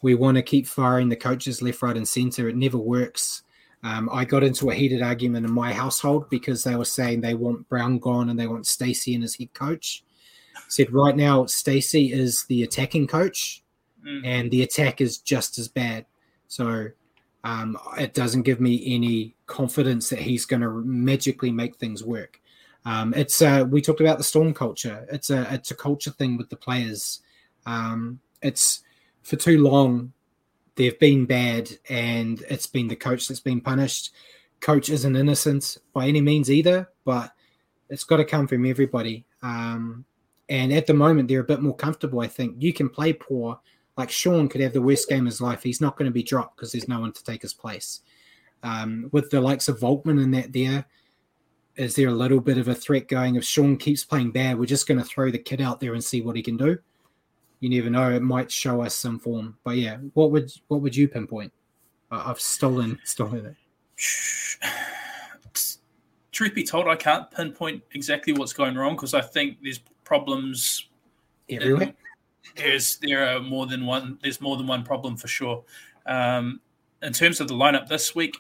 [0.02, 2.50] we want to keep firing the coaches left, right, and centre.
[2.50, 3.44] It never works.
[3.84, 7.36] Um, I got into a heated argument in my household because they were saying they
[7.36, 10.04] want Brown gone and they want Stacey in as head coach.
[10.68, 13.64] Said right now Stacey is the attacking coach,
[14.06, 14.22] mm.
[14.26, 16.06] and the attack is just as bad.
[16.48, 16.90] So
[17.44, 22.42] um, it doesn't give me any confidence that he's going to magically make things work.
[22.86, 25.06] Um, it's uh, we talked about the storm culture.
[25.12, 27.22] It's a it's a culture thing with the players.
[27.66, 28.84] Um, it's
[29.24, 30.14] for too long
[30.76, 34.14] they've been bad, and it's been the coach that's been punished.
[34.62, 37.32] Coach isn't innocent by any means either, but
[37.90, 39.26] it's got to come from everybody.
[39.42, 40.06] Um,
[40.50, 42.20] and at the moment, they're a bit more comfortable.
[42.20, 43.60] I think you can play poor.
[43.98, 45.64] Like Shaun could have the worst game of his life.
[45.64, 48.02] He's not going to be dropped because there's no one to take his place.
[48.62, 50.86] Um, with the likes of Volkman and that there,
[51.78, 53.36] is there a little bit of a threat going?
[53.36, 56.04] If Shaun keeps playing bad, we're just going to throw the kid out there and
[56.04, 56.78] see what he can do.
[57.60, 59.58] You never know; it might show us some form.
[59.64, 61.52] But yeah, what would what would you pinpoint?
[62.12, 63.56] I've stolen stolen it.
[66.32, 70.90] Truth be told, I can't pinpoint exactly what's going wrong because I think there's problems
[71.50, 71.94] everywhere.
[72.58, 74.20] There's there are more than one.
[74.22, 75.64] There's more than one problem for sure.
[76.06, 76.60] Um,
[77.02, 78.38] in terms of the lineup this week,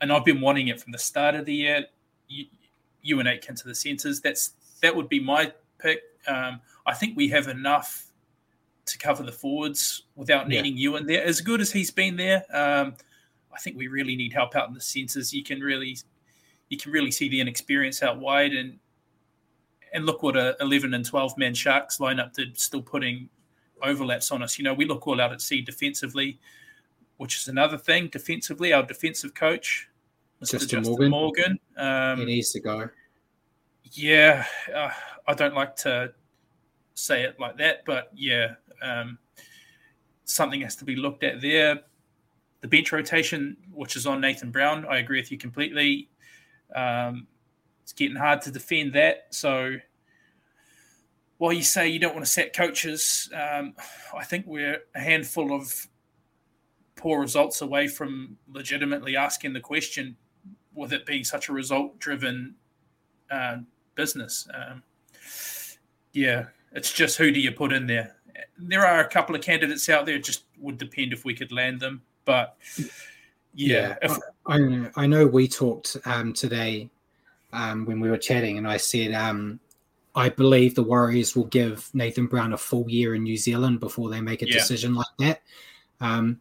[0.00, 1.84] and I've been wanting it from the start of the year.
[2.28, 2.46] You,
[3.06, 4.20] Euan Aitken to the centres.
[4.20, 4.52] That's
[4.82, 6.02] that would be my pick.
[6.26, 8.06] Um, I think we have enough
[8.86, 10.90] to cover the forwards without needing yeah.
[10.90, 11.24] Euan there.
[11.24, 12.94] As good as he's been there, um,
[13.52, 15.32] I think we really need help out in the centres.
[15.32, 15.96] You can really,
[16.68, 18.78] you can really see the inexperience out wide, and
[19.92, 23.28] and look what a eleven and twelve man Sharks lineup did, still putting
[23.82, 24.58] overlaps on us.
[24.58, 26.38] You know, we look all out at sea defensively,
[27.16, 28.08] which is another thing.
[28.08, 29.88] Defensively, our defensive coach.
[30.50, 31.10] Justin, Justin Morgan.
[31.10, 31.58] Morgan.
[31.76, 32.88] Um, he needs to go.
[33.92, 34.90] Yeah, uh,
[35.26, 36.12] I don't like to
[36.94, 39.18] say it like that, but yeah, um,
[40.24, 41.80] something has to be looked at there.
[42.60, 46.08] The bench rotation, which is on Nathan Brown, I agree with you completely.
[46.74, 47.26] Um,
[47.82, 49.26] it's getting hard to defend that.
[49.30, 49.76] So
[51.38, 53.74] while you say you don't want to set coaches, um,
[54.16, 55.86] I think we're a handful of
[56.96, 60.16] poor results away from legitimately asking the question
[60.74, 62.54] with it being such a result driven
[63.30, 63.58] uh,
[63.94, 64.48] business.
[64.52, 64.82] Um,
[66.12, 68.16] yeah, it's just who do you put in there?
[68.58, 70.16] There are a couple of candidates out there.
[70.16, 72.02] It just would depend if we could land them.
[72.24, 72.86] But yeah,
[73.54, 76.90] yeah if, I, know, I know we talked um, today
[77.52, 79.60] um, when we were chatting, and I said um,
[80.14, 84.10] I believe the Warriors will give Nathan Brown a full year in New Zealand before
[84.10, 84.54] they make a yeah.
[84.54, 85.42] decision like that.
[86.00, 86.40] Um,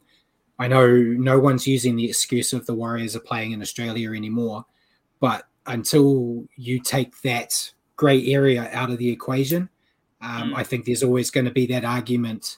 [0.59, 4.65] I know no one's using the excuse of the Warriors are playing in Australia anymore,
[5.19, 9.69] but until you take that grey area out of the equation,
[10.21, 10.55] um, mm.
[10.55, 12.57] I think there's always going to be that argument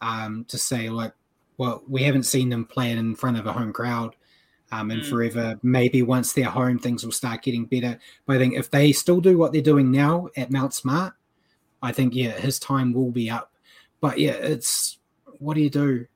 [0.00, 1.12] um, to say, like,
[1.58, 4.14] well, we haven't seen them playing in front of a home crowd
[4.72, 5.08] um, and mm.
[5.08, 5.58] forever.
[5.62, 7.98] Maybe once they're home, things will start getting better.
[8.26, 11.14] But I think if they still do what they're doing now at Mount Smart,
[11.82, 13.52] I think, yeah, his time will be up.
[14.00, 14.98] But yeah, it's
[15.38, 16.06] what do you do?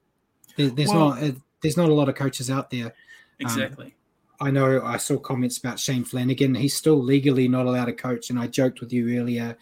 [0.61, 2.87] There, there's well, not there's not a lot of coaches out there.
[2.87, 2.93] Um,
[3.41, 3.87] exactly.
[3.87, 6.55] Um, I know I saw comments about Shane Flanagan.
[6.55, 9.57] He's still legally not allowed to coach, and I joked with you earlier.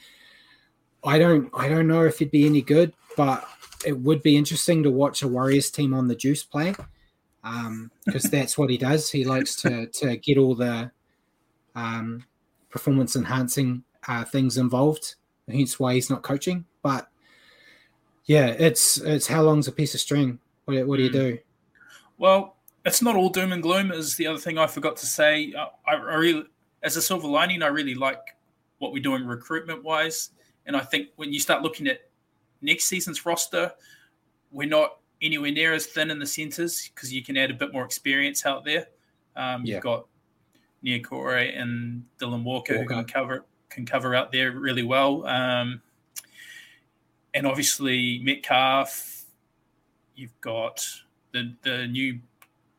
[1.05, 3.47] I don't I don't know if he'd be any good, but
[3.85, 6.75] it would be interesting to watch a Warriors team on the juice play
[7.43, 9.11] because um, that's what he does.
[9.11, 10.91] He likes to to get all the
[11.75, 12.25] um,
[12.71, 15.15] performance enhancing uh, things involved.
[15.49, 16.67] Hence why he's not coaching.
[16.83, 17.09] But
[18.27, 20.39] yeah, it's it's how long's a piece of string.
[20.69, 21.17] What, what do you hmm.
[21.17, 21.39] do?
[22.19, 23.91] Well, it's not all doom and gloom.
[23.91, 25.55] Is the other thing I forgot to say.
[25.57, 26.45] I, I really,
[26.83, 28.37] as a silver lining, I really like
[28.79, 30.31] what we're doing recruitment wise.
[30.67, 32.11] And I think when you start looking at
[32.61, 33.73] next season's roster,
[34.51, 37.73] we're not anywhere near as thin in the centres because you can add a bit
[37.73, 38.89] more experience out there.
[39.37, 39.77] Um, yeah.
[39.77, 40.07] You've got
[40.85, 45.27] Niukore and Dylan Walker, Walker, who can cover can cover out there really well.
[45.27, 45.81] Um,
[47.33, 49.18] and obviously Metcalf.
[50.19, 50.85] You've got
[51.33, 52.19] the the new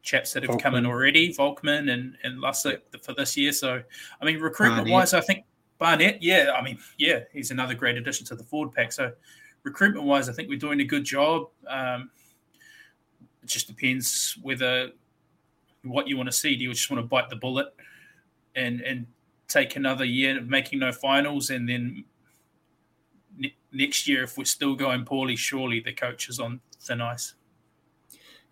[0.02, 0.62] chaps that have Volkman.
[0.62, 3.52] come in already, Volkman and and Lussick for this year.
[3.54, 3.82] So
[4.22, 4.94] I mean, recruitment Barnett.
[4.94, 5.46] wise, I think
[5.78, 8.92] Barnett, yeah, I mean, yeah, he's another great addition to the forward pack.
[8.92, 9.14] So
[9.64, 11.48] recruitment wise, I think we're doing a good job.
[11.68, 12.12] Um,
[13.42, 14.90] it just depends whether
[15.84, 16.58] what you want to see.
[16.58, 17.74] Do you just want to bite the bullet
[18.56, 19.08] and and
[19.48, 22.04] take another year of making no finals, and then
[23.38, 27.34] ne- next year, if we're still going poorly, surely the coach is on thin ice.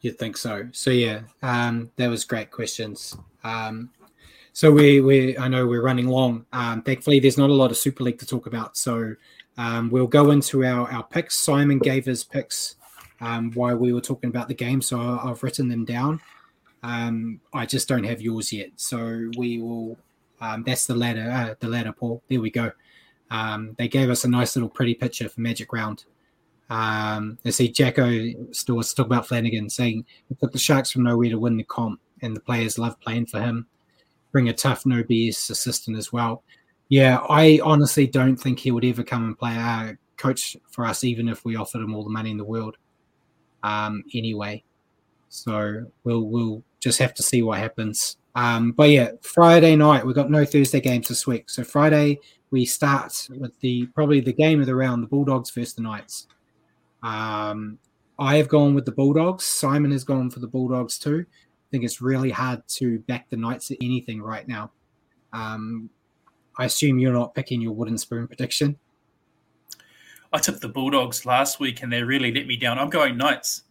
[0.02, 0.68] You'd think so.
[0.72, 3.18] So yeah, um, that was great questions.
[3.44, 3.90] Um,
[4.54, 6.46] so we we I know we're running long.
[6.54, 8.78] Um, thankfully, there's not a lot of Super League to talk about.
[8.78, 9.16] So
[9.58, 11.38] um, we'll go into our our picks.
[11.38, 12.76] Simon gave his picks
[13.22, 16.22] um, while we were talking about the game, so I've written them down.
[16.84, 19.98] Um, I just don't have yours yet, so we will.
[20.40, 21.32] Um, that's the ladder.
[21.32, 22.22] Uh, the ladder, Paul.
[22.30, 22.72] There we go.
[23.32, 26.06] Um, they gave us a nice little pretty picture for Magic Round.
[26.70, 28.10] Um, I see Jacko
[28.70, 32.02] was talking about Flanagan saying he took the Sharks from nowhere to win the comp,
[32.22, 33.68] and the players love playing for him.
[34.32, 36.44] Bring a tough no BS assistant as well.
[36.90, 41.04] Yeah, I honestly don't think he would ever come and play uh, coach for us,
[41.04, 42.78] even if we offered him all the money in the world
[43.64, 44.64] um, anyway.
[45.30, 48.18] So we'll we'll just have to see what happens.
[48.36, 51.50] Um, but yeah, Friday night we've got no Thursday games this week.
[51.50, 52.20] So Friday
[52.52, 56.28] we start with the probably the game of the round, the Bulldogs versus the Knights.
[57.08, 57.80] Um,
[58.20, 59.46] I have gone with the Bulldogs.
[59.46, 61.26] Simon has gone for the Bulldogs too.
[61.30, 64.72] I think it's really hard to back the Knights at anything right now.
[65.32, 65.90] Um,
[66.58, 68.78] I assume you're not picking your wooden spoon prediction.
[70.34, 72.78] I took the Bulldogs last week and they really let me down.
[72.78, 73.64] I'm going Knights.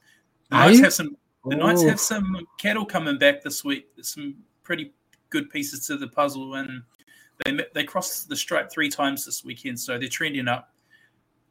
[0.50, 1.16] The Knights have some.
[1.44, 1.56] The.
[1.56, 3.88] Knights have some cattle coming back this week.
[4.00, 4.92] Some pretty
[5.30, 6.82] good pieces to the puzzle, and
[7.44, 10.70] they they crossed the stripe three times this weekend, so they're trending up.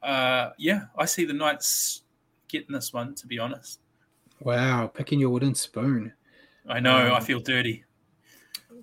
[0.04, 2.04] Uh, yeah, I see the Knights
[2.48, 3.16] getting this one.
[3.16, 3.80] To be honest.
[4.42, 6.14] Wow, picking your wooden spoon.
[6.68, 7.08] I know.
[7.08, 7.84] Um, I feel dirty.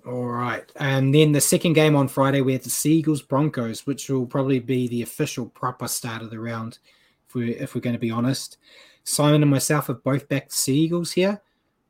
[0.05, 0.69] All right.
[0.77, 4.25] And then the second game on Friday, we have the Sea Eagles Broncos, which will
[4.25, 6.79] probably be the official proper start of the round,
[7.27, 8.57] if, we're, if we're going to be honest.
[9.05, 11.41] Simon and myself have both backed Sea Eagles here.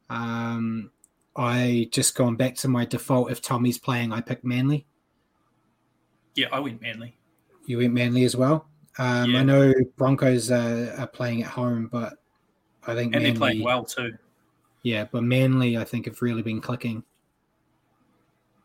[0.10, 0.92] Um,
[1.36, 3.32] I just gone back to my default.
[3.32, 4.86] If Tommy's playing, I pick Manly.
[6.36, 7.18] Yeah, I went Manly.
[7.66, 8.68] You went Manly as well.
[8.98, 9.40] Um, yeah.
[9.40, 12.14] I know Broncos are, are, playing at home, but
[12.86, 14.14] I think and Manly, they're playing well too.
[14.84, 17.04] Yeah, but Manly, I think, have really been clicking.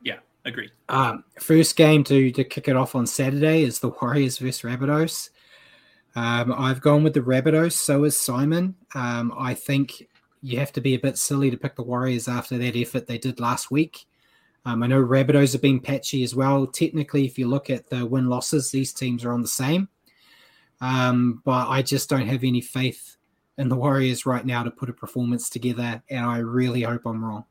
[0.02, 0.72] Yeah, agreed.
[0.90, 5.30] Um, first game to to kick it off on Saturday is the Warriors versus Rabbitohs.
[6.14, 7.72] Um, I've gone with the Rabbitohs.
[7.72, 8.74] So is Simon.
[8.94, 10.09] Um, I think
[10.42, 13.18] you have to be a bit silly to pick the Warriors after that effort they
[13.18, 14.05] did last week.
[14.64, 16.66] Um, I know Rabbitohs have been patchy as well.
[16.66, 19.88] Technically, if you look at the win losses, these teams are on the same.
[20.80, 23.16] Um, but I just don't have any faith
[23.56, 27.24] in the Warriors right now to put a performance together, and I really hope I'm
[27.24, 27.44] wrong.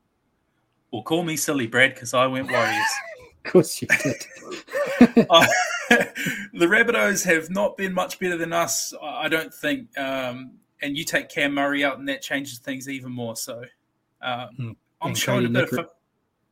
[0.91, 2.85] Well, call me silly, Brad, because I went Warriors.
[3.45, 4.15] of course you did.
[5.89, 9.97] the Rabbitohs have not been much better than us, I don't think.
[9.97, 10.51] Um,
[10.81, 13.35] and you take Cam Murray out, and that changes things even more.
[13.35, 13.63] So
[14.21, 14.71] um, Hmm.
[15.01, 15.89] I'm showing a Cody bit of.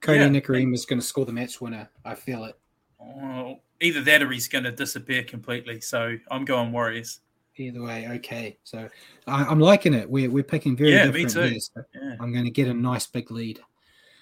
[0.01, 0.71] Cody Yeah.
[0.73, 1.89] Is going to score the match winner.
[2.03, 2.55] I feel it.
[3.01, 5.81] Oh, either that or he's going to disappear completely.
[5.81, 7.19] So I'm going Warriors.
[7.57, 8.57] Either way, okay.
[8.65, 8.89] So
[9.27, 10.09] I, I'm liking it.
[10.09, 11.41] We're, we're picking very Yeah, me different too.
[11.53, 13.61] here, so Yeah, I'm going to get a nice big lead.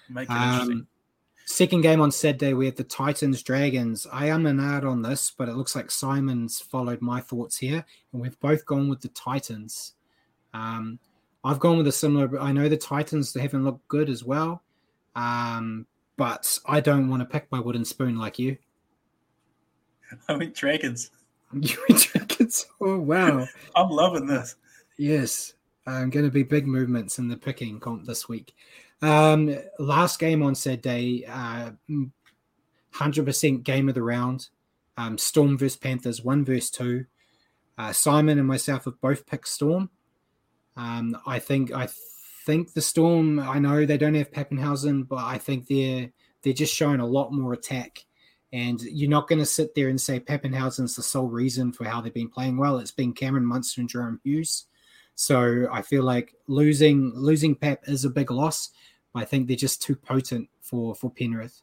[0.08, 0.72] make it interesting.
[0.76, 0.86] Um,
[1.44, 4.06] second game on Saturday, we have the Titans Dragons.
[4.12, 7.84] I am an out on this, but it looks like Simon's followed my thoughts here,
[8.12, 9.94] and we've both gone with the Titans.
[10.52, 11.00] Um,
[11.42, 12.40] I've gone with a similar.
[12.40, 14.62] I know the Titans they haven't looked good as well,
[15.16, 15.86] um,
[16.16, 18.56] but I don't want to pick my wooden spoon like you.
[20.28, 21.10] I went Dragons.
[21.52, 22.66] You went Dragons.
[22.80, 23.46] Oh wow!
[23.76, 24.56] I'm loving this.
[24.96, 25.54] Yes,
[25.86, 28.54] I'm going to be big movements in the picking comp this week.
[29.02, 31.72] Um, last game on Saturday, uh,
[32.94, 34.48] 100% game of the round.
[34.96, 37.06] Um, Storm versus Panthers, one versus two.
[37.76, 39.90] Uh, Simon and myself have both picked Storm.
[40.76, 41.88] Um, I think I
[42.46, 43.40] think the Storm.
[43.40, 46.10] I know they don't have Papenhuyzen, but I think they're
[46.42, 48.04] they're just showing a lot more attack.
[48.54, 52.00] And you're not going to sit there and say Papenhuyzen's the sole reason for how
[52.00, 52.78] they've been playing well.
[52.78, 54.66] It's been Cameron Munster and Jahrome Hughes.
[55.16, 58.70] So I feel like losing losing Pep is a big loss.
[59.12, 61.62] But I think they're just too potent for for Penrith.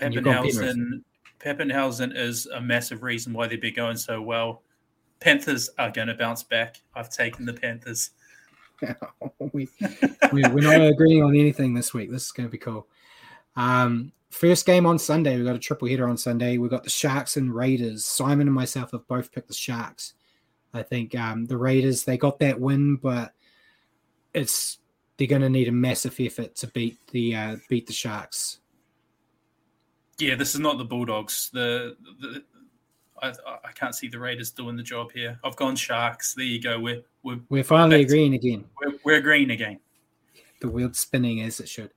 [0.00, 0.56] And you've Penrith.
[0.56, 1.02] Papenhuyzen,
[1.38, 4.62] Papenhuyzen is a massive reason why they've been going so well.
[5.20, 6.80] Panthers are going to bounce back.
[6.94, 8.10] I've taken the Panthers.
[9.52, 9.68] we,
[10.32, 12.10] we, we're not agreeing on anything this week.
[12.10, 12.86] This is going to be cool.
[13.56, 15.36] Um, first game on Sunday.
[15.36, 16.58] We've got a triple header on Sunday.
[16.58, 18.04] We've got the Sharks and Raiders.
[18.04, 20.14] Simon and myself have both picked the Sharks.
[20.74, 23.32] I think um, the Raiders, they got that win, but
[24.34, 24.78] it's
[25.16, 28.60] they're going to need a massive effort to beat the uh, beat the Sharks.
[30.18, 31.48] Yeah, this is not the Bulldogs.
[31.52, 32.42] The, the
[33.22, 33.28] I,
[33.64, 35.38] I can't see the Raiders doing the job here.
[35.42, 36.34] I've gone Sharks.
[36.34, 36.78] There you go.
[36.78, 38.64] We're we're We're finally agreeing again.
[38.80, 39.80] we're, we're agreeing again.
[40.60, 41.90] the wheel's spinning as it should.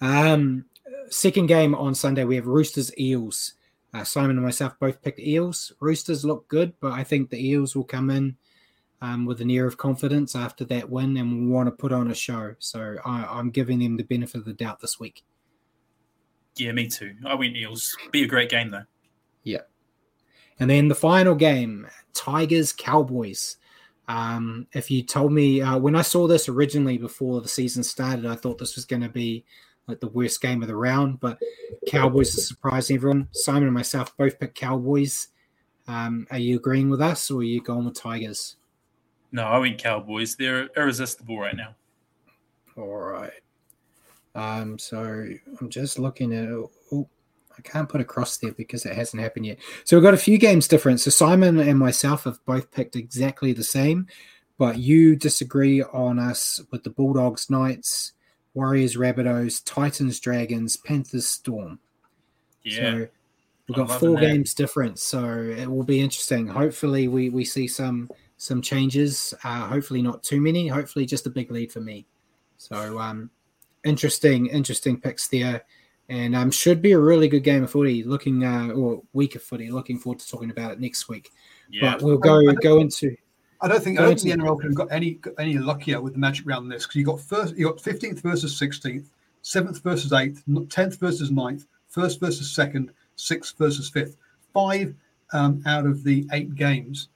[0.00, 0.66] Um,
[1.08, 3.54] second game on Sunday, we have Roosters Eels.
[3.92, 5.72] Uh, Simon and myself both picked Eels.
[5.80, 8.36] Roosters look good, but I think the Eels will come in
[9.00, 12.10] um, with an air of confidence after that win and will want to put on
[12.10, 12.54] a show.
[12.58, 15.24] So I, I'm giving them the benefit of the doubt this week.
[16.56, 17.14] Yeah, me too.
[17.24, 17.96] I went Eels.
[18.12, 18.84] Be a great game though.
[19.42, 19.62] Yeah.
[20.58, 23.56] And then the final game, Tigers Cowboys.
[24.06, 28.26] Um, if you told me uh, when I saw this originally before the season started,
[28.26, 29.44] I thought this was going to be
[29.86, 31.20] like the worst game of the round.
[31.20, 31.38] But
[31.86, 33.28] Cowboys are surprising everyone.
[33.32, 35.28] Simon and myself both picked Cowboys.
[35.86, 38.56] Um, are you agreeing with us, or are you going with Tigers?
[39.32, 40.36] No, I went Cowboys.
[40.36, 41.74] They're irresistible right now.
[42.76, 43.32] All right.
[44.34, 45.26] Um, so
[45.60, 46.48] I'm just looking at.
[46.48, 47.08] Oh,
[47.56, 49.58] I can't put a cross there because it hasn't happened yet.
[49.84, 51.00] So we've got a few games different.
[51.00, 54.08] So Simon and myself have both picked exactly the same,
[54.58, 58.12] but you disagree on us with the Bulldogs, Knights,
[58.54, 61.78] Warriors, Rabbitohs, Titans, Dragons, Panthers, Storm.
[62.62, 62.74] Yeah.
[62.74, 63.08] So
[63.68, 64.20] we've got four that.
[64.20, 66.46] games different, so it will be interesting.
[66.46, 69.34] Hopefully, we we see some some changes.
[69.44, 70.68] Uh, hopefully, not too many.
[70.68, 72.06] Hopefully, just a big lead for me.
[72.56, 73.30] So, um,
[73.84, 75.64] interesting, interesting picks there,
[76.08, 78.04] and um, should be a really good game of footy.
[78.04, 79.70] Looking uh, or week of footy.
[79.70, 81.30] Looking forward to talking about it next week.
[81.70, 81.92] yeah.
[81.92, 83.16] But we'll go go into
[83.64, 85.56] I don't think Go I don't think the NRL could have got any got any
[85.56, 88.56] luckier with the magic round than this because you got first you got fifteenth versus
[88.56, 89.10] sixteenth,
[89.40, 94.16] seventh versus eighth, tenth versus 9th, first versus second, sixth versus fifth.
[94.52, 94.94] Five
[95.32, 97.08] um, out of the eight games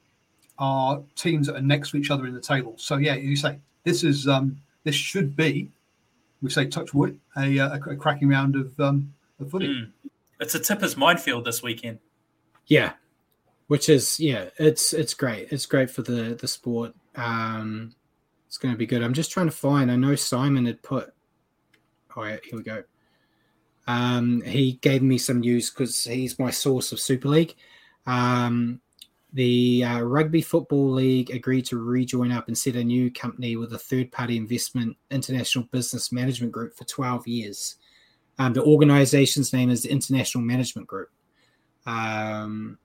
[0.59, 2.75] are teams that are next to each other in the table.
[2.79, 5.71] So yeah, you say this is um, this should be,
[6.41, 9.69] we say touch wood, a, uh, a, a cracking round of um, of footy.
[9.69, 9.91] Mm.
[10.41, 11.99] It's a tipper's minefield this weekend.
[12.69, 12.93] Yeah,
[13.69, 15.53] which is yeah, it's it's great.
[15.53, 16.95] It's great for the the sport.
[17.15, 17.95] Um,
[18.47, 19.03] it's going to be good.
[19.03, 19.93] I'm just trying to find.
[19.93, 21.13] I know Simon had put.
[22.17, 22.83] Oh, yeah, here we go.
[23.87, 27.55] Um, he gave me some news because he's my source of Super League.
[28.07, 28.81] Um,
[29.35, 33.75] the uh, Rugby Football League agreed to rejoin up and set a new company with
[33.75, 37.77] a third party investment international business management group for 12 years.
[38.39, 41.11] Um, the organization's name is the International Management Group.
[41.85, 42.79] Um,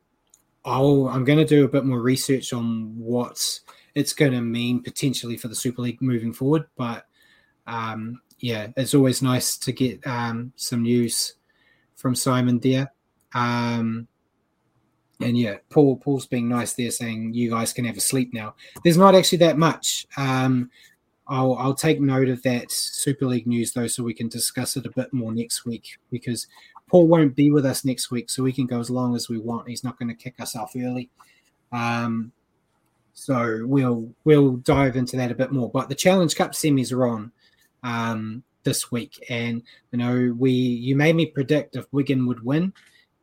[0.65, 3.59] I'll, I'm going to do a bit more research on what
[3.95, 6.65] it's going to mean potentially for the Super League moving forward.
[6.77, 7.05] But
[7.67, 11.35] um, yeah, it's always nice to get um, some news
[11.95, 12.91] from Simon there.
[13.33, 14.07] Um,
[15.19, 18.55] and yeah, Paul Paul's being nice there, saying you guys can have a sleep now.
[18.83, 20.05] There's not actually that much.
[20.17, 20.69] Um,
[21.27, 24.85] I'll I'll take note of that Super League news though, so we can discuss it
[24.85, 26.47] a bit more next week because
[26.93, 29.39] Paul won't be with us next week, so we can go as long as we
[29.39, 29.67] want.
[29.67, 31.09] He's not going to kick us off early.
[31.71, 32.31] Um,
[33.13, 35.71] so we'll we'll dive into that a bit more.
[35.71, 37.31] But the Challenge Cup semis are on
[37.81, 42.73] um, this week, and you know we you made me predict if Wigan would win,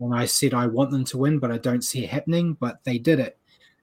[0.01, 2.55] and I said I want them to win, but I don't see it happening.
[2.55, 3.39] But they did it.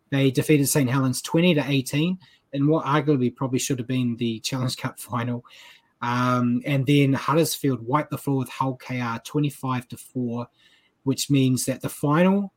[0.09, 2.19] They defeated St Helens twenty to eighteen
[2.51, 5.45] in what arguably probably should have been the Challenge Cup final.
[6.01, 10.47] Um, and then Huddersfield wiped the floor with Hull KR 25 to 4,
[11.03, 12.53] which means that the final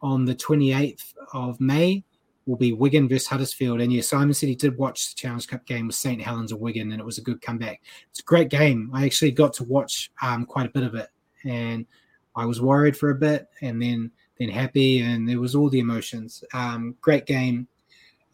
[0.00, 2.04] on the 28th of May
[2.46, 3.80] will be Wigan versus Huddersfield.
[3.80, 6.20] And yeah, Simon said he did watch the Challenge Cup game with St.
[6.20, 7.80] Helens or Wigan, and it was a good comeback.
[8.10, 8.90] It's a great game.
[8.92, 11.08] I actually got to watch um, quite a bit of it,
[11.44, 11.86] and
[12.34, 15.78] I was worried for a bit, and then then happy, and there was all the
[15.78, 16.42] emotions.
[16.52, 17.68] Um, great game.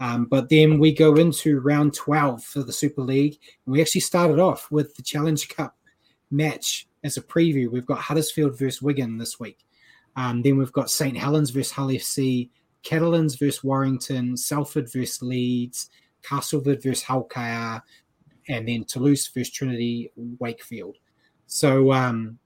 [0.00, 3.38] Um, but then we go into round 12 for the Super League.
[3.66, 5.76] And we actually started off with the Challenge Cup
[6.30, 7.70] match as a preview.
[7.70, 9.64] We've got Huddersfield versus Wigan this week.
[10.16, 11.16] Um, then we've got St.
[11.16, 12.50] Helens versus Hull FC,
[12.82, 15.90] Catalans versus Warrington, Salford versus Leeds,
[16.22, 17.82] Castleford versus KR,
[18.48, 20.96] and then Toulouse versus Trinity Wakefield.
[21.46, 22.38] So um,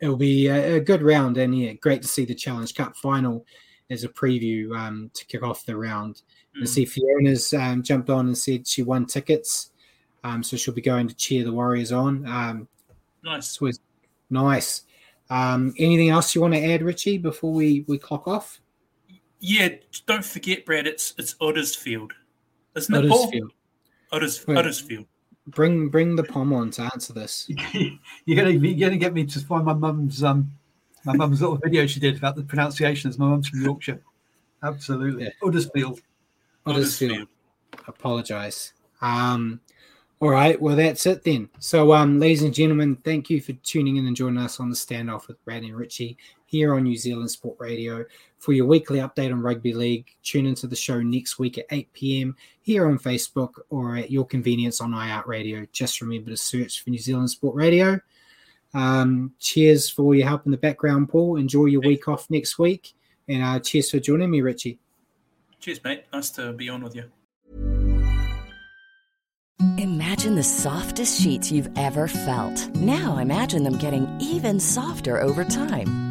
[0.00, 3.46] it'll be a, a, good round, and yeah, great to see the Challenge Cup final
[3.90, 6.22] as a preview um, to kick off the round.
[6.56, 6.60] Mm.
[6.60, 9.72] And see Fiona's um, jumped on and said she won tickets,
[10.24, 12.26] um, so she'll be going to cheer the Warriors on.
[12.26, 12.68] Um,
[13.22, 13.80] nice, was
[14.30, 14.82] nice.
[15.28, 18.60] Um, anything else you want to add, Richie, before we we clock off?
[19.38, 19.68] Yeah,
[20.06, 20.86] don't forget, Brad.
[20.86, 22.10] It's it's Uddersfield,
[22.76, 23.04] isn't it?
[23.04, 23.50] Uddersfield.
[24.12, 25.06] Udders, Uddersfield.
[25.46, 27.48] Bring bring the pom on to answer this.
[28.24, 30.50] you're gonna you're gonna get me to find my mum's um
[31.04, 33.18] my mum's little video she did about the pronunciations.
[33.18, 34.02] My mum's from Yorkshire.
[34.62, 35.24] Absolutely.
[35.24, 35.30] Yeah.
[35.42, 36.00] Uddersfield.
[36.66, 37.26] Uddersfield.
[37.86, 38.72] Apologize.
[39.00, 39.60] Um,
[40.20, 40.60] all right.
[40.60, 41.48] Well, that's it then.
[41.60, 44.76] So, um, ladies and gentlemen, thank you for tuning in and joining us on the
[44.76, 48.04] standoff with Brad and Richie here on New Zealand Sport Radio.
[48.38, 51.92] For your weekly update on rugby league, tune into the show next week at 8
[51.94, 52.36] p.m.
[52.60, 55.66] here on Facebook or at your convenience on iHeart Radio.
[55.72, 57.98] Just remember to search for New Zealand Sport Radio.
[58.72, 61.36] Um, cheers for your help in the background, Paul.
[61.36, 62.94] Enjoy your week off next week.
[63.28, 64.78] And uh, cheers for joining me, Richie.
[65.60, 66.04] Cheers, mate.
[66.12, 67.04] Nice to be on with you.
[69.76, 72.74] Imagine the softest sheets you've ever felt.
[72.76, 76.09] Now imagine them getting even softer over time.